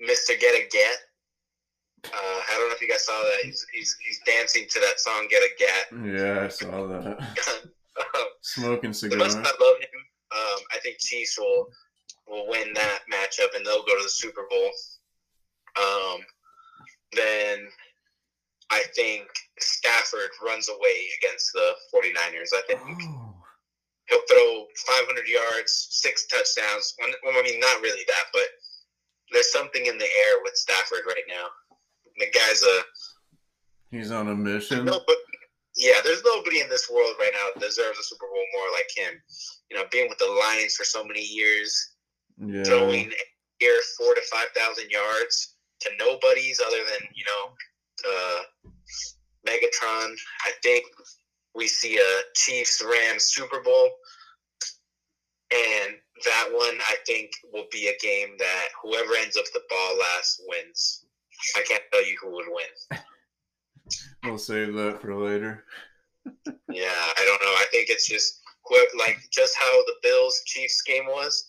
[0.09, 0.39] Mr.
[0.41, 0.97] Get a Get.
[2.13, 3.39] Uh, I don't know if you guys saw that.
[3.45, 6.21] He's, he's, he's dancing to that song Get a Get.
[6.21, 7.19] Yeah, I saw that.
[7.97, 9.21] Um, Smoking cigar.
[9.23, 10.01] I love him,
[10.35, 11.69] um, I think Chiefs will
[12.27, 14.71] will win that matchup and they'll go to the Super Bowl.
[15.79, 16.19] Um,
[17.13, 17.69] then
[18.73, 19.29] I think
[19.61, 22.51] Stafford runs away against the 49ers.
[22.53, 23.37] I think Oh.
[24.09, 26.95] he'll throw 500 yards, six touchdowns.
[26.99, 28.49] Well, I mean, not really that, but
[29.31, 31.47] there's something in the air with Stafford right now.
[32.19, 32.81] The guy's a
[33.91, 34.85] He's on a mission.
[34.85, 35.17] no, but
[35.77, 38.91] yeah, there's nobody in this world right now that deserves a Super Bowl more like
[38.97, 39.21] him.
[39.71, 41.95] You know, being with the Lions for so many years,
[42.39, 42.65] Yeah.
[42.65, 43.13] throwing
[43.59, 48.43] here four to five thousand yards to nobodies other than you know uh,
[49.47, 50.15] Megatron.
[50.47, 50.85] I think
[51.55, 53.91] we see a Chiefs Rams Super Bowl,
[55.53, 55.95] and
[56.25, 60.43] that one I think will be a game that whoever ends up the ball last
[60.47, 61.04] wins.
[61.57, 63.01] I can't tell you who would win.
[64.25, 65.65] We'll save that for later.
[66.71, 67.53] Yeah, I don't know.
[67.53, 71.47] I think it's just whoever, like just how the Bills Chiefs game was,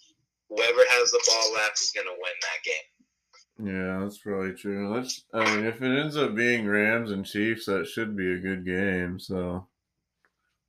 [0.50, 3.74] whoever has the ball left is gonna win that game.
[3.74, 4.94] Yeah, that's probably true.
[4.94, 8.40] That's I mean, if it ends up being Rams and Chiefs, that should be a
[8.40, 9.18] good game.
[9.18, 9.68] So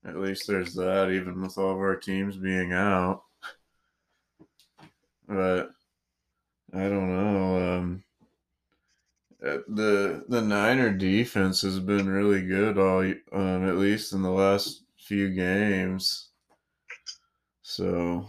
[0.07, 3.23] at least there's that, even with all of our teams being out.
[5.29, 5.71] But
[6.73, 7.77] I don't know.
[7.79, 8.05] Um,
[9.41, 13.01] the the Niner defense has been really good all
[13.33, 16.31] um, at least in the last few games.
[17.63, 18.27] So,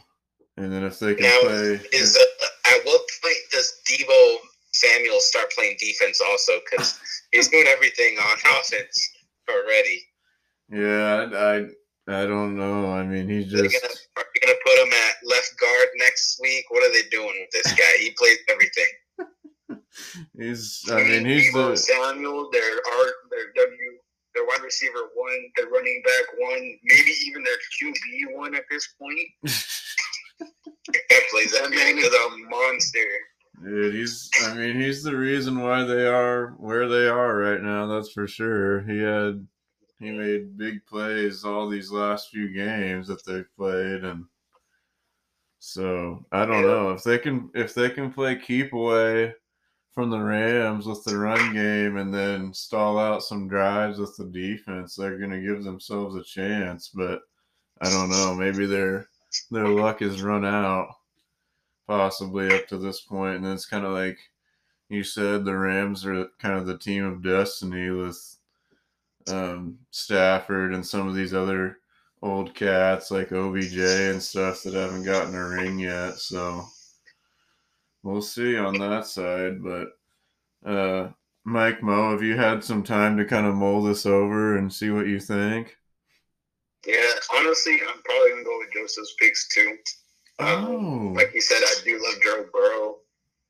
[0.57, 4.37] and then if they can Now, play, Is uh, at what point does Deebo
[4.71, 6.53] Samuel start playing defense also?
[6.69, 6.99] Because
[7.31, 9.09] he's doing everything on offense
[9.49, 10.03] already.
[10.69, 11.65] yeah, I, I
[12.09, 12.91] I don't know.
[12.91, 16.65] I mean, he's just gonna, are they gonna put him at left guard next week?
[16.69, 17.97] What are they doing with this guy?
[17.99, 18.87] He plays everything.
[20.37, 20.83] He's.
[20.91, 23.77] I mean, he's Deebo the Samuel, their art, their W,
[24.35, 28.87] their wide receiver one, their running back one, maybe even their QB one at this
[28.99, 29.19] point.
[31.09, 32.99] That plays That man is a monster.
[33.63, 34.29] Dude, he's.
[34.43, 37.87] I mean, he's the reason why they are where they are right now.
[37.87, 38.81] That's for sure.
[38.83, 39.45] He had,
[39.99, 44.25] he made big plays all these last few games that they've played, and
[45.59, 46.67] so I don't Yeah.
[46.67, 49.33] know if they can if they can play keep away
[49.97, 54.25] from the Rams with the run game and then stall out some drives with the
[54.25, 54.95] defense.
[54.95, 57.21] They're gonna give themselves a chance, but
[57.81, 58.35] I don't know.
[58.35, 59.07] Maybe their
[59.49, 60.89] their luck is run out
[61.87, 63.37] possibly up to this point.
[63.37, 64.19] point, and it's kind of like
[64.87, 68.37] you said, the Rams are kind of the team of destiny with
[69.27, 71.79] um, Stafford and some of these other
[72.21, 76.19] old cats like OBJ and stuff that haven't gotten a ring yet.
[76.19, 76.67] So
[78.07, 79.61] we'll see on that side.
[79.61, 79.87] But
[80.65, 81.09] uh,
[81.43, 84.89] Mike Mo, have you had some time to kind of mull this over and see
[84.89, 85.77] what you think?
[86.85, 89.77] Yeah, honestly, I'm probably gonna go with Joseph's picks too.
[90.39, 92.97] Oh, Like you said, I do love Joe Burrow,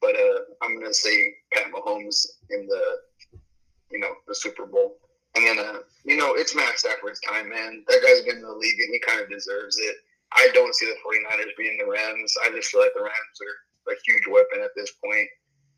[0.02, 2.82] but uh, I'm gonna say Pat Mahomes in the,
[3.92, 4.98] you know, the Super Bowl.
[5.36, 7.84] And then, uh, you know, it's Matt Stafford's time, man.
[7.88, 9.98] That guy's been in the league and he kind of deserves it.
[10.34, 12.34] I don't see the 49ers beating the Rams.
[12.44, 13.58] I just feel like the Rams are
[13.90, 15.28] a huge weapon at this point.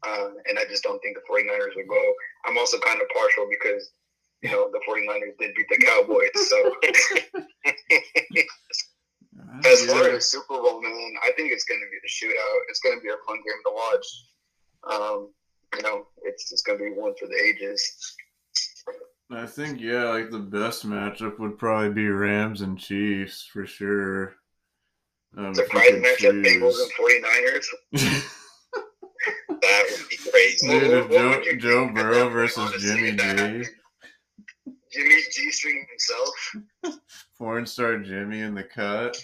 [0.07, 2.13] Uh, and I just don't think the 49ers will go.
[2.45, 3.91] I'm also kind of partial because,
[4.41, 6.29] you know, the 49ers did beat the Cowboys.
[6.47, 6.75] So
[9.69, 12.59] as far as Super Bowl, man, I think it's going to be the shootout.
[12.69, 14.07] It's going to be a fun game to watch.
[14.89, 15.33] Um,
[15.75, 18.15] you know, it's it's going to be one for the ages.
[19.31, 24.35] I think yeah, like the best matchup would probably be Rams and Chiefs for sure.
[25.37, 27.65] Um, Surprise matchup: Bengals and 49ers.
[29.61, 30.67] That would be crazy.
[30.67, 33.65] Dude, What- if what Joe, Joe Burrow versus Jimmy G.
[34.91, 36.99] Jimmy G string himself.
[37.37, 39.21] porn star Jimmy in the cut.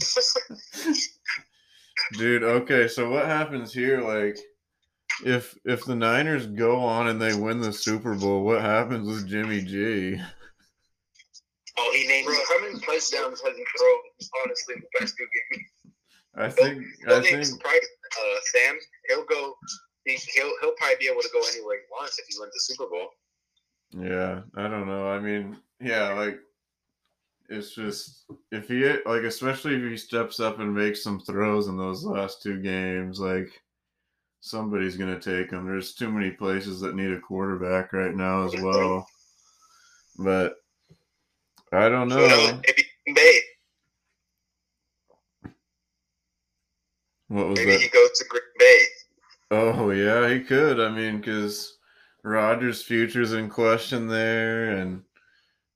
[2.12, 4.00] Dude, okay, so what happens here?
[4.02, 4.36] Like,
[5.24, 9.28] if if the Niners go on and they win the Super Bowl, what happens with
[9.28, 10.20] Jimmy G?
[11.82, 14.00] Oh, he named Bro, how many touchdowns has he thrown?
[14.44, 15.66] Honestly, in the past two games.
[16.34, 18.76] I think I He'll think surprise uh, Sam.
[19.08, 19.54] He'll go.
[20.04, 22.74] He, he'll he'll probably be able to go anywhere he wants if he wins the
[22.74, 23.08] Super Bowl.
[23.92, 25.08] Yeah, I don't know.
[25.08, 26.38] I mean, yeah, like
[27.48, 31.78] it's just if he like especially if he steps up and makes some throws in
[31.78, 33.48] those last two games, like
[34.40, 35.66] somebody's gonna take him.
[35.66, 39.06] There's too many places that need a quarterback right now as well.
[40.18, 40.59] But
[41.72, 42.16] I don't know.
[42.66, 43.40] Maybe Green Bay.
[47.28, 47.80] What was Maybe that?
[47.80, 48.82] he goes to Green Bay.
[49.52, 50.80] Oh yeah, he could.
[50.80, 51.78] I mean, because
[52.24, 55.02] Rodgers' future's in question there, and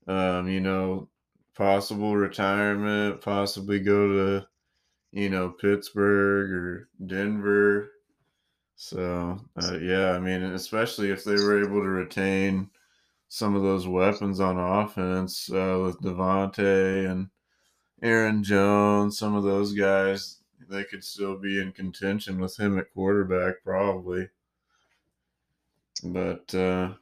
[0.07, 1.07] um, you know,
[1.55, 4.47] possible retirement, possibly go to,
[5.13, 7.91] you know, Pittsburgh or Denver.
[8.75, 12.69] So uh, yeah, I mean, especially if they were able to retain
[13.27, 17.29] some of those weapons on offense uh, with Davante and
[18.01, 20.37] Aaron Jones, some of those guys,
[20.69, 24.29] they could still be in contention with him at quarterback, probably.
[26.03, 26.93] But uh,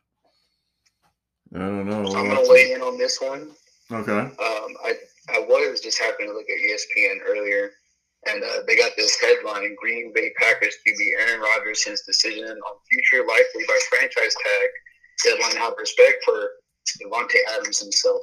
[1.53, 2.05] I don't know.
[2.05, 3.51] I'm gonna weigh in on this one.
[3.91, 4.11] Okay.
[4.11, 4.93] Um, I
[5.29, 7.71] I was just happening to look at ESPN earlier,
[8.27, 12.75] and uh, they got this headline: Green Bay Packers QB Aaron Rodgers his decision on
[12.91, 14.69] future likely by franchise tag
[15.23, 16.49] deadline out of respect for
[17.01, 18.21] Davante Adams himself.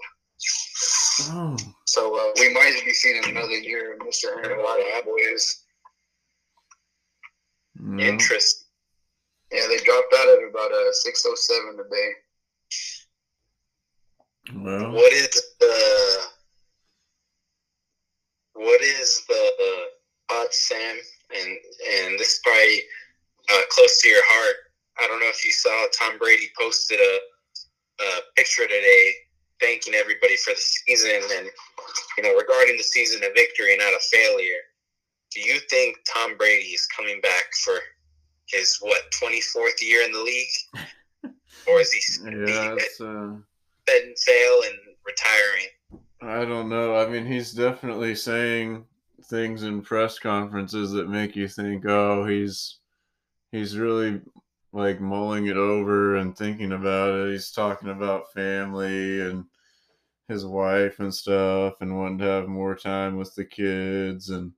[1.22, 1.57] Oh.
[1.86, 4.36] So uh, we might be seeing another year of Mr.
[4.45, 5.64] Aaron White Boys.
[7.78, 8.03] No.
[9.53, 12.11] Yeah, they dropped out at about uh, 6.07 today.
[14.55, 14.93] Well.
[14.93, 16.20] What is the
[18.55, 19.51] what is the
[20.30, 20.97] uh, Sam?
[21.36, 21.59] And
[21.93, 22.82] and this is probably
[23.53, 24.57] uh, close to your heart
[25.01, 27.18] I don't know if you saw Tom Brady posted a,
[28.03, 29.14] a picture today
[29.61, 31.48] thanking everybody for the season and
[32.16, 34.61] you know regarding the season of victory, not a failure.
[35.32, 37.74] Do you think Tom Brady is coming back for
[38.46, 41.34] his what twenty fourth year in the league,
[41.66, 43.36] or is he yeah, it's, uh,
[43.86, 46.03] bet and fail and retiring?
[46.22, 46.96] I don't know.
[46.96, 48.84] I mean, he's definitely saying
[49.24, 52.78] things in press conferences that make you think, oh, he's
[53.53, 54.20] he's really
[54.73, 57.33] like mulling it over and thinking about it.
[57.33, 59.47] He's talking about family and
[60.29, 64.53] his wife and stuff and wanting to have more time with the kids and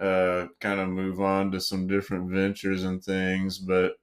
[0.00, 3.58] uh, kind of move on to some different ventures and things.
[3.58, 3.94] But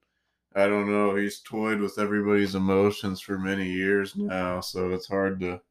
[0.56, 1.16] I don't know.
[1.16, 5.62] He's toyed with everybody's emotions for many years now, so it's hard to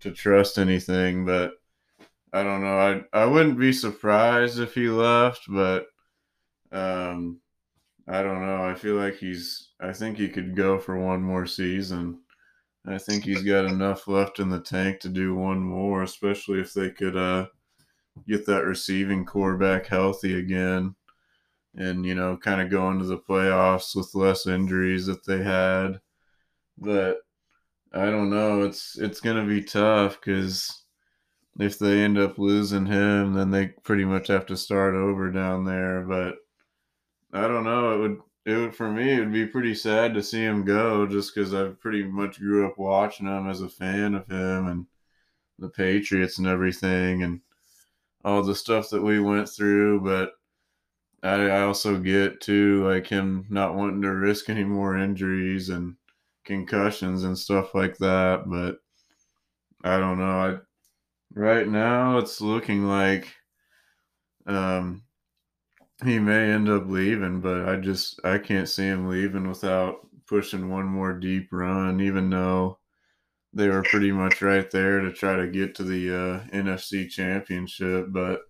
[0.00, 1.26] to trust anything.
[1.26, 1.54] But
[2.32, 2.78] I don't know.
[3.12, 5.86] I I wouldn't be surprised if he left, but
[6.72, 7.41] um,
[8.12, 8.62] I don't know.
[8.62, 9.70] I feel like he's.
[9.80, 12.20] I think he could go for one more season.
[12.86, 16.74] I think he's got enough left in the tank to do one more, especially if
[16.74, 17.46] they could uh,
[18.28, 20.94] get that receiving core back healthy again,
[21.74, 25.98] and you know, kind of go into the playoffs with less injuries that they had.
[26.76, 27.20] But
[27.94, 28.62] I don't know.
[28.64, 30.84] It's it's gonna be tough because
[31.58, 35.64] if they end up losing him, then they pretty much have to start over down
[35.64, 36.02] there.
[36.02, 36.36] But
[37.32, 37.92] I don't know.
[37.94, 41.06] It would it would for me it would be pretty sad to see him go
[41.06, 44.86] just because I pretty much grew up watching him as a fan of him and
[45.58, 47.40] the Patriots and everything and
[48.24, 50.00] all the stuff that we went through.
[50.02, 50.34] But
[51.22, 55.96] I, I also get too like him not wanting to risk any more injuries and
[56.44, 58.44] concussions and stuff like that.
[58.48, 58.80] But
[59.84, 60.24] I don't know.
[60.24, 60.58] I
[61.34, 63.28] right now it's looking like
[64.46, 65.02] um
[66.04, 70.70] he may end up leaving, but I just I can't see him leaving without pushing
[70.70, 72.78] one more deep run, even though
[73.52, 78.06] they were pretty much right there to try to get to the uh, NFC Championship.
[78.08, 78.40] But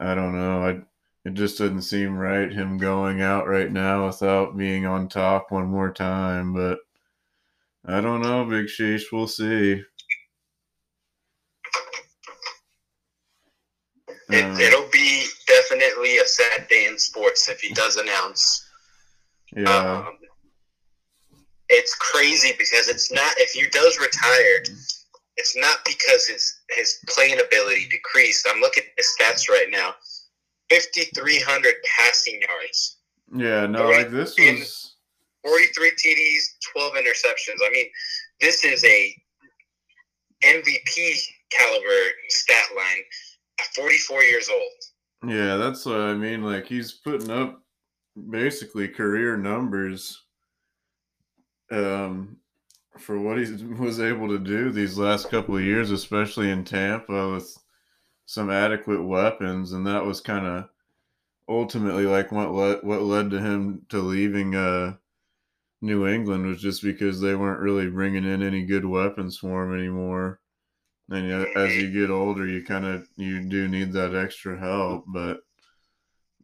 [0.00, 0.62] I don't know.
[0.64, 0.80] I
[1.24, 5.66] it just doesn't seem right him going out right now without being on top one
[5.66, 6.54] more time.
[6.54, 6.78] But
[7.84, 9.12] I don't know, Big Sheesh.
[9.12, 9.82] We'll see.
[14.30, 14.87] It, it'll be
[15.68, 18.66] definitely a sad day in sports if he does announce.
[19.54, 20.04] Yeah.
[20.06, 20.18] Um,
[21.68, 24.62] it's crazy because it's not if he does retire,
[25.36, 28.46] it's not because his his playing ability decreased.
[28.50, 29.94] I'm looking at his stats right now.
[30.70, 32.98] 5300 passing yards.
[33.34, 34.96] Yeah, no, 40, like this was
[35.44, 36.42] 43 TDs,
[36.72, 37.56] 12 interceptions.
[37.66, 37.86] I mean,
[38.40, 39.14] this is a
[40.44, 43.02] MVP caliber stat line
[43.60, 44.60] at 44 years old.
[45.26, 46.42] Yeah, that's what I mean.
[46.42, 47.62] Like he's putting up
[48.30, 50.24] basically career numbers
[51.70, 52.36] um,
[52.98, 57.32] for what he was able to do these last couple of years, especially in Tampa
[57.32, 57.56] with
[58.26, 60.68] some adequate weapons, and that was kind of
[61.48, 64.96] ultimately like what led what led to him to leaving uh,
[65.82, 69.78] New England was just because they weren't really bringing in any good weapons for him
[69.78, 70.40] anymore.
[71.10, 75.40] And as you get older, you kind of you do need that extra help, but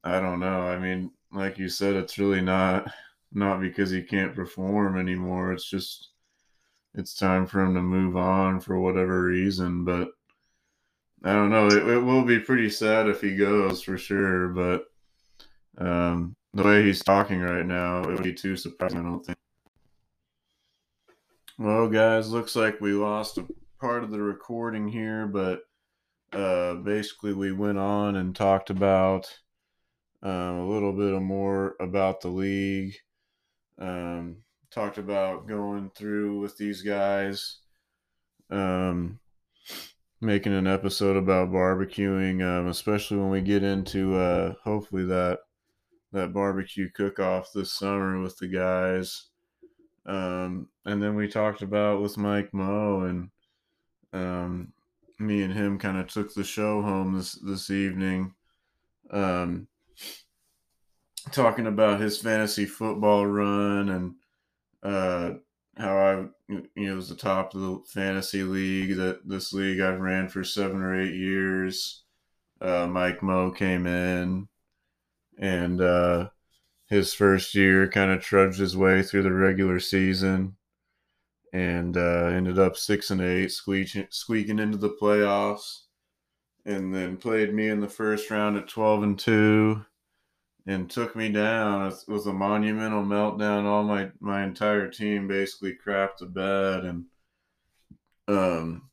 [0.02, 0.62] I don't know.
[0.62, 2.90] I mean, like you said, it's really not
[3.32, 5.52] not because he can't perform anymore.
[5.52, 6.10] It's just
[6.94, 9.84] it's time for him to move on for whatever reason.
[9.84, 10.08] But
[11.24, 11.66] I don't know.
[11.66, 14.48] It, it will be pretty sad if he goes for sure.
[14.48, 14.84] But
[15.76, 19.00] um, the way he's talking right now, it would be too surprising.
[19.00, 19.38] I don't think.
[21.58, 23.46] Well, guys, looks like we lost a
[23.84, 25.60] part of the recording here, but
[26.32, 29.40] uh, basically we went on and talked about
[30.22, 32.94] um, a little bit more about the league.
[33.78, 34.38] Um,
[34.70, 37.58] talked about going through with these guys,
[38.50, 39.20] um,
[40.18, 45.40] making an episode about barbecuing, um, especially when we get into uh, hopefully that
[46.12, 49.26] that barbecue cook off this summer with the guys.
[50.06, 53.28] Um, and then we talked about with Mike Moe and
[54.14, 54.72] um,
[55.18, 58.34] me and him kind of took the show home this this evening,
[59.10, 59.66] um,
[61.32, 64.14] talking about his fantasy football run and
[64.82, 65.36] uh,
[65.76, 66.14] how I
[66.48, 70.44] you know was the top of the fantasy league that this league I've ran for
[70.44, 72.02] seven or eight years.
[72.60, 74.48] Uh, Mike Moe came in,
[75.38, 76.28] and uh,
[76.88, 80.56] his first year kind of trudged his way through the regular season
[81.54, 85.82] and uh, ended up six and eight, squeaking squeaking into the playoffs,
[86.66, 89.86] and then played me in the first round at twelve and two,
[90.66, 91.86] and took me down.
[91.86, 93.66] It was a monumental meltdown.
[93.66, 97.04] All my my entire team basically crapped the bed, and
[98.26, 98.90] um,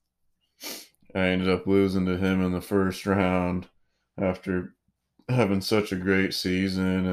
[1.15, 3.67] I ended up losing to him in the first round
[4.19, 4.75] after
[5.27, 7.07] having such a great season.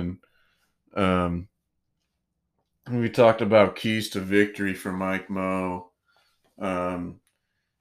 [0.95, 1.49] And um,
[2.91, 5.91] we talked about keys to victory for Mike Mo.
[6.61, 7.21] Um,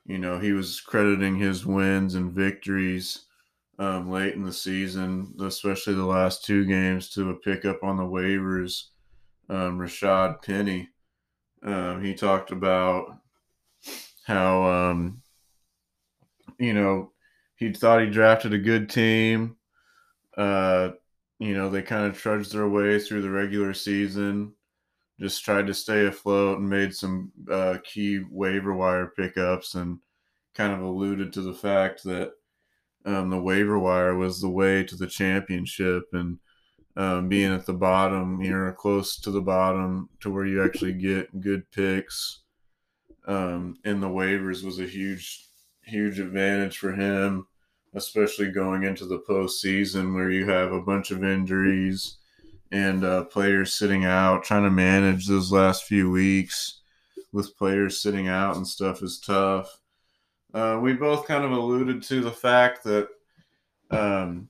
[0.05, 3.25] you know, he was crediting his wins and victories
[3.79, 8.03] um, late in the season, especially the last two games, to a pickup on the
[8.03, 8.85] waivers.
[9.49, 10.89] Um, Rashad Penny.
[11.63, 13.17] Um, he talked about
[14.25, 15.21] how, um,
[16.59, 17.11] you know,
[17.55, 19.57] he thought he drafted a good team.
[20.37, 20.91] Uh,
[21.39, 24.53] you know, they kind of trudged their way through the regular season,
[25.19, 29.99] just tried to stay afloat and made some uh, key waiver wire pickups and
[30.53, 32.31] kind of alluded to the fact that
[33.05, 36.37] um, the waiver wire was the way to the championship and
[36.95, 40.93] um, being at the bottom, you know, close to the bottom to where you actually
[40.93, 42.41] get good picks
[43.27, 45.47] um, in the waivers was a huge,
[45.83, 47.45] huge advantage for him,
[47.93, 52.17] especially going into the postseason where you have a bunch of injuries
[52.71, 54.43] and uh, players sitting out.
[54.43, 56.81] Trying to manage those last few weeks
[57.31, 59.79] with players sitting out and stuff is tough.
[60.53, 63.09] Uh, we both kind of alluded to the fact that
[63.91, 64.49] um,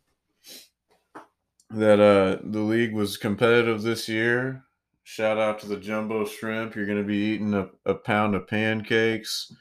[1.69, 4.63] that uh, the league was competitive this year.
[5.03, 6.75] Shout out to the jumbo shrimp.
[6.75, 9.53] You're going to be eating a, a pound of pancakes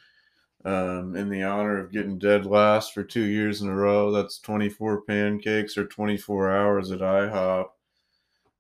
[0.64, 4.11] um, in the honor of getting dead last for two years in a row.
[4.11, 7.66] That's 24 pancakes or 24 hours at IHOP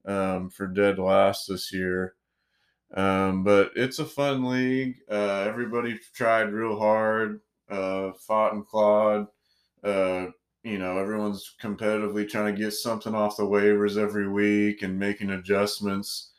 [0.06, 2.14] um, for dead last this year.
[2.94, 4.96] Um, but it's a fun league.
[5.10, 9.26] Uh, everybody tried real hard uh, fought and clawed.
[9.82, 10.26] Uh,
[10.62, 15.30] you know, everyone's competitively trying to get something off the waivers every week and making
[15.30, 16.32] adjustments.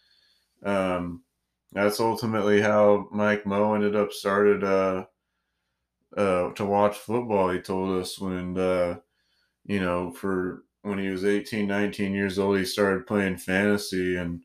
[0.64, 1.24] Um,
[1.72, 5.06] that's ultimately how Mike Mo ended up started uh,
[6.16, 7.50] uh, to watch football.
[7.50, 9.00] He told us when, uh,
[9.66, 14.42] you know, for when he was 18, 19 years old, he started playing fantasy, and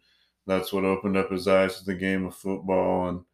[0.47, 3.09] that's what opened up his eyes to the game of football.
[3.09, 3.25] And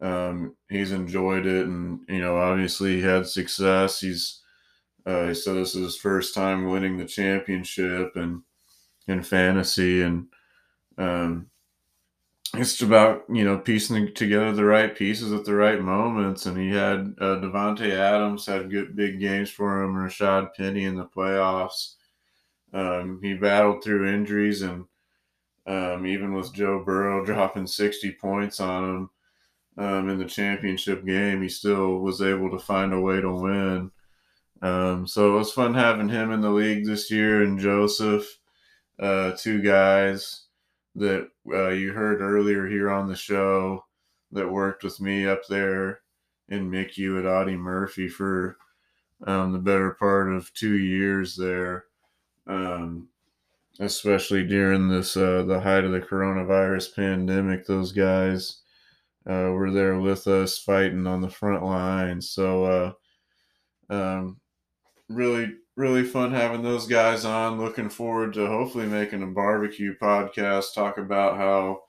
[0.00, 4.00] um, he's enjoyed it, and you know, obviously, he had success.
[4.00, 4.40] He's
[5.06, 8.42] uh, he said this is his first time winning the championship and
[9.08, 10.26] in fantasy, and
[10.98, 11.46] um,
[12.54, 16.46] it's about you know piecing together the right pieces at the right moments.
[16.46, 19.94] And he had uh, Davante Adams had good big games for him.
[19.94, 21.94] Rashad Penny in the playoffs.
[22.72, 24.86] Um, he battled through injuries and
[25.66, 29.10] um, even with Joe Burrow dropping sixty points on him
[29.84, 33.90] um, in the championship game, he still was able to find a way to win.
[34.60, 38.38] Um, so it was fun having him in the league this year and Joseph,
[39.00, 40.44] uh, two guys
[40.94, 43.84] that uh, you heard earlier here on the show
[44.30, 46.00] that worked with me up there
[46.48, 48.56] in MICU at Audie Murphy for
[49.26, 51.86] um, the better part of two years there,
[52.46, 53.08] um,
[53.80, 57.66] especially during this uh, the height of the coronavirus pandemic.
[57.66, 58.62] Those guys
[59.26, 62.30] uh, were there with us fighting on the front lines.
[62.30, 62.96] So,
[63.88, 64.40] uh, um,
[65.08, 67.60] really, really fun having those guys on.
[67.60, 71.82] Looking forward to hopefully making a barbecue podcast, talk about how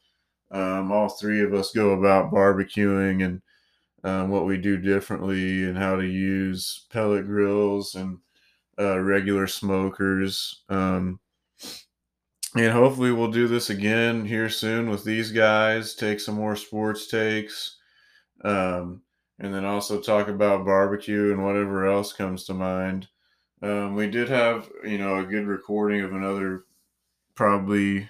[0.52, 3.42] um, all three of us go about barbecuing and
[4.04, 8.20] um, what we do differently and how to use pellet grills and
[8.80, 10.64] uh, regular smokers.
[10.70, 11.20] Um,
[12.56, 17.08] and hopefully we'll do this again here soon with these guys take some more sports
[17.08, 17.78] takes
[18.44, 19.02] um,
[19.40, 23.08] and then also talk about barbecue and whatever else comes to mind
[23.62, 26.66] um, we did have you know a good recording of another
[27.36, 28.10] probably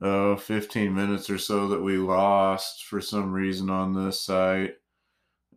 [0.00, 4.76] uh, 15 minutes or so that we lost for some reason on this site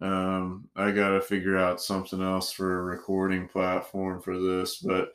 [0.02, 5.14] um, i gotta figure out something else for a recording platform for this but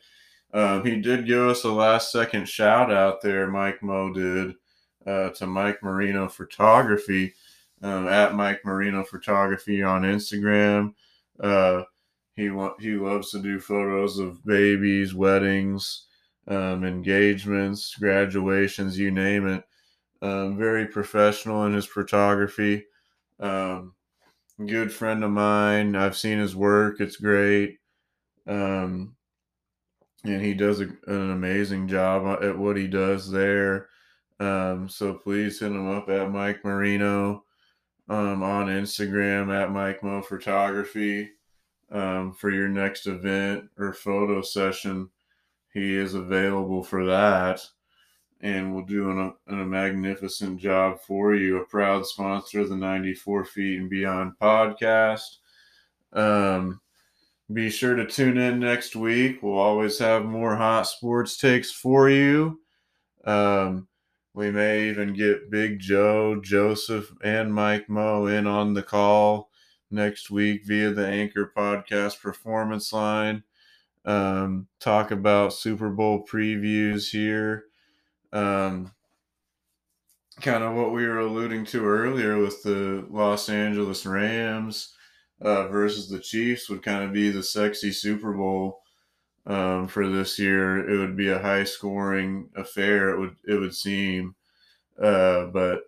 [0.53, 4.55] um, he did give us a last second shout out there, Mike Mo did,
[5.05, 7.33] uh, to Mike Marino Photography
[7.83, 10.93] um, at Mike Marino Photography on Instagram.
[11.39, 11.83] Uh,
[12.35, 16.07] he wa- he loves to do photos of babies, weddings,
[16.47, 19.63] um, engagements, graduations, you name it.
[20.21, 22.85] Um, very professional in his photography.
[23.39, 23.93] Um,
[24.65, 25.95] good friend of mine.
[25.95, 26.99] I've seen his work.
[26.99, 27.79] It's great.
[28.47, 29.15] Um,
[30.23, 33.87] and he does a, an amazing job at what he does there.
[34.39, 37.43] Um, so please hit him up at Mike Marino
[38.09, 41.29] um, on Instagram at Mike Mo Photography
[41.91, 45.09] um, for your next event or photo session.
[45.73, 47.61] he is available for that
[48.41, 51.57] and will do an, a magnificent job for you.
[51.57, 55.37] A proud sponsor of the 94 Feet and Beyond podcast.
[56.13, 56.79] Um,
[57.51, 59.41] be sure to tune in next week.
[59.41, 62.59] We'll always have more hot sports takes for you.
[63.25, 63.87] Um,
[64.33, 69.49] we may even get Big Joe, Joseph, and Mike Mo in on the call
[69.91, 73.43] next week via the Anchor Podcast Performance Line.
[74.05, 77.65] Um, talk about Super Bowl previews here.
[78.31, 78.91] Um,
[80.41, 84.93] kind of what we were alluding to earlier with the Los Angeles Rams
[85.41, 88.81] uh, versus the Chiefs would kind of be the sexy Super Bowl
[89.45, 90.89] um, for this year.
[90.89, 93.09] It would be a high scoring affair.
[93.09, 94.35] It would it would seem,
[95.01, 95.81] uh, but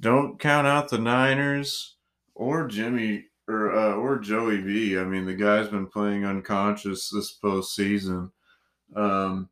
[0.00, 1.96] don't count out the Niners
[2.34, 4.98] or Jimmy or uh, or Joey B.
[4.98, 8.30] I mean, the guy's been playing unconscious this postseason.
[8.94, 9.48] Um,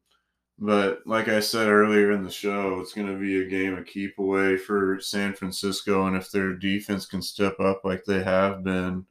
[0.58, 3.86] but like I said earlier in the show, it's going to be a game of
[3.86, 8.64] keep away for San Francisco, and if their defense can step up like they have
[8.64, 9.06] been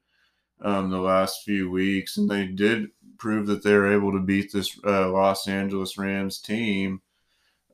[0.61, 4.51] um, the last few weeks, and they did prove that they were able to beat
[4.51, 7.01] this uh, Los Angeles Rams team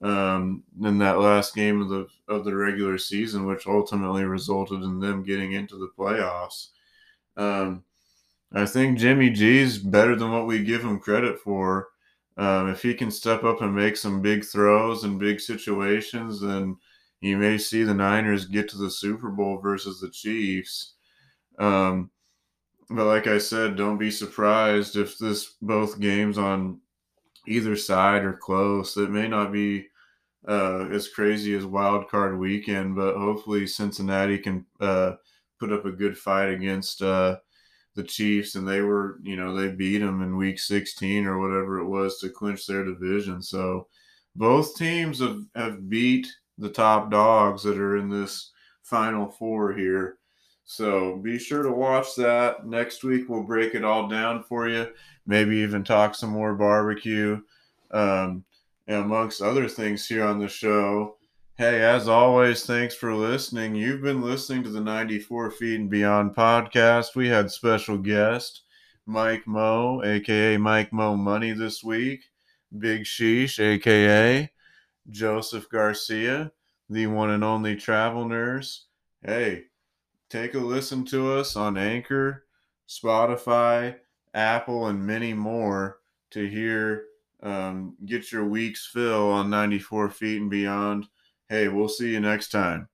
[0.02, 5.00] um, in that last game of the of the regular season, which ultimately resulted in
[5.00, 6.70] them getting into the playoffs.
[7.38, 7.84] Um,
[8.54, 11.88] I think Jimmy G's better than what we give him credit for.
[12.38, 16.78] Um, if he can step up and make some big throws in big situations, then
[17.20, 20.94] you may see the Niners get to the Super Bowl versus the Chiefs.
[21.60, 22.10] Um,
[22.90, 26.80] but like I said, don't be surprised if this both games on
[27.48, 28.98] either side are close.
[28.98, 29.88] It may not be
[30.48, 35.14] uh, as crazy as Wild Card Weekend, but hopefully Cincinnati can uh,
[35.60, 37.38] put up a good fight against uh,
[37.96, 41.80] the Chiefs, and they were, you know, they beat them in Week 16 or whatever
[41.80, 43.42] it was to clinch their division.
[43.42, 43.88] So
[44.36, 46.28] both teams have, have beat
[46.58, 48.52] the top dogs that are in this
[48.84, 50.18] Final Four here.
[50.64, 52.66] So be sure to watch that.
[52.66, 54.88] Next week we'll break it all down for you.
[55.26, 57.42] Maybe even talk some more barbecue,
[57.92, 58.46] um,
[58.88, 61.18] amongst other things here on the show.
[61.58, 63.76] Hey, as always, thanks for listening.
[63.76, 67.16] You've been listening to the 94 Feet and Beyond podcast.
[67.16, 68.64] We had special guest
[69.06, 72.24] Mike Mo, aka Mike Mo Money, this week.
[72.78, 74.52] Big Sheesh, aka
[75.10, 76.52] Joseph Garcia,
[76.90, 78.88] the one and only travel nurse.
[79.24, 79.66] Hey,
[80.30, 82.46] take a listen to us on Anchor,
[82.88, 83.98] Spotify,
[84.34, 86.00] Apple, and many more
[86.32, 87.06] to hear,
[87.44, 91.08] um, get your week's fill on 94 feet and beyond.
[91.52, 92.88] Hey, we'll see you next time.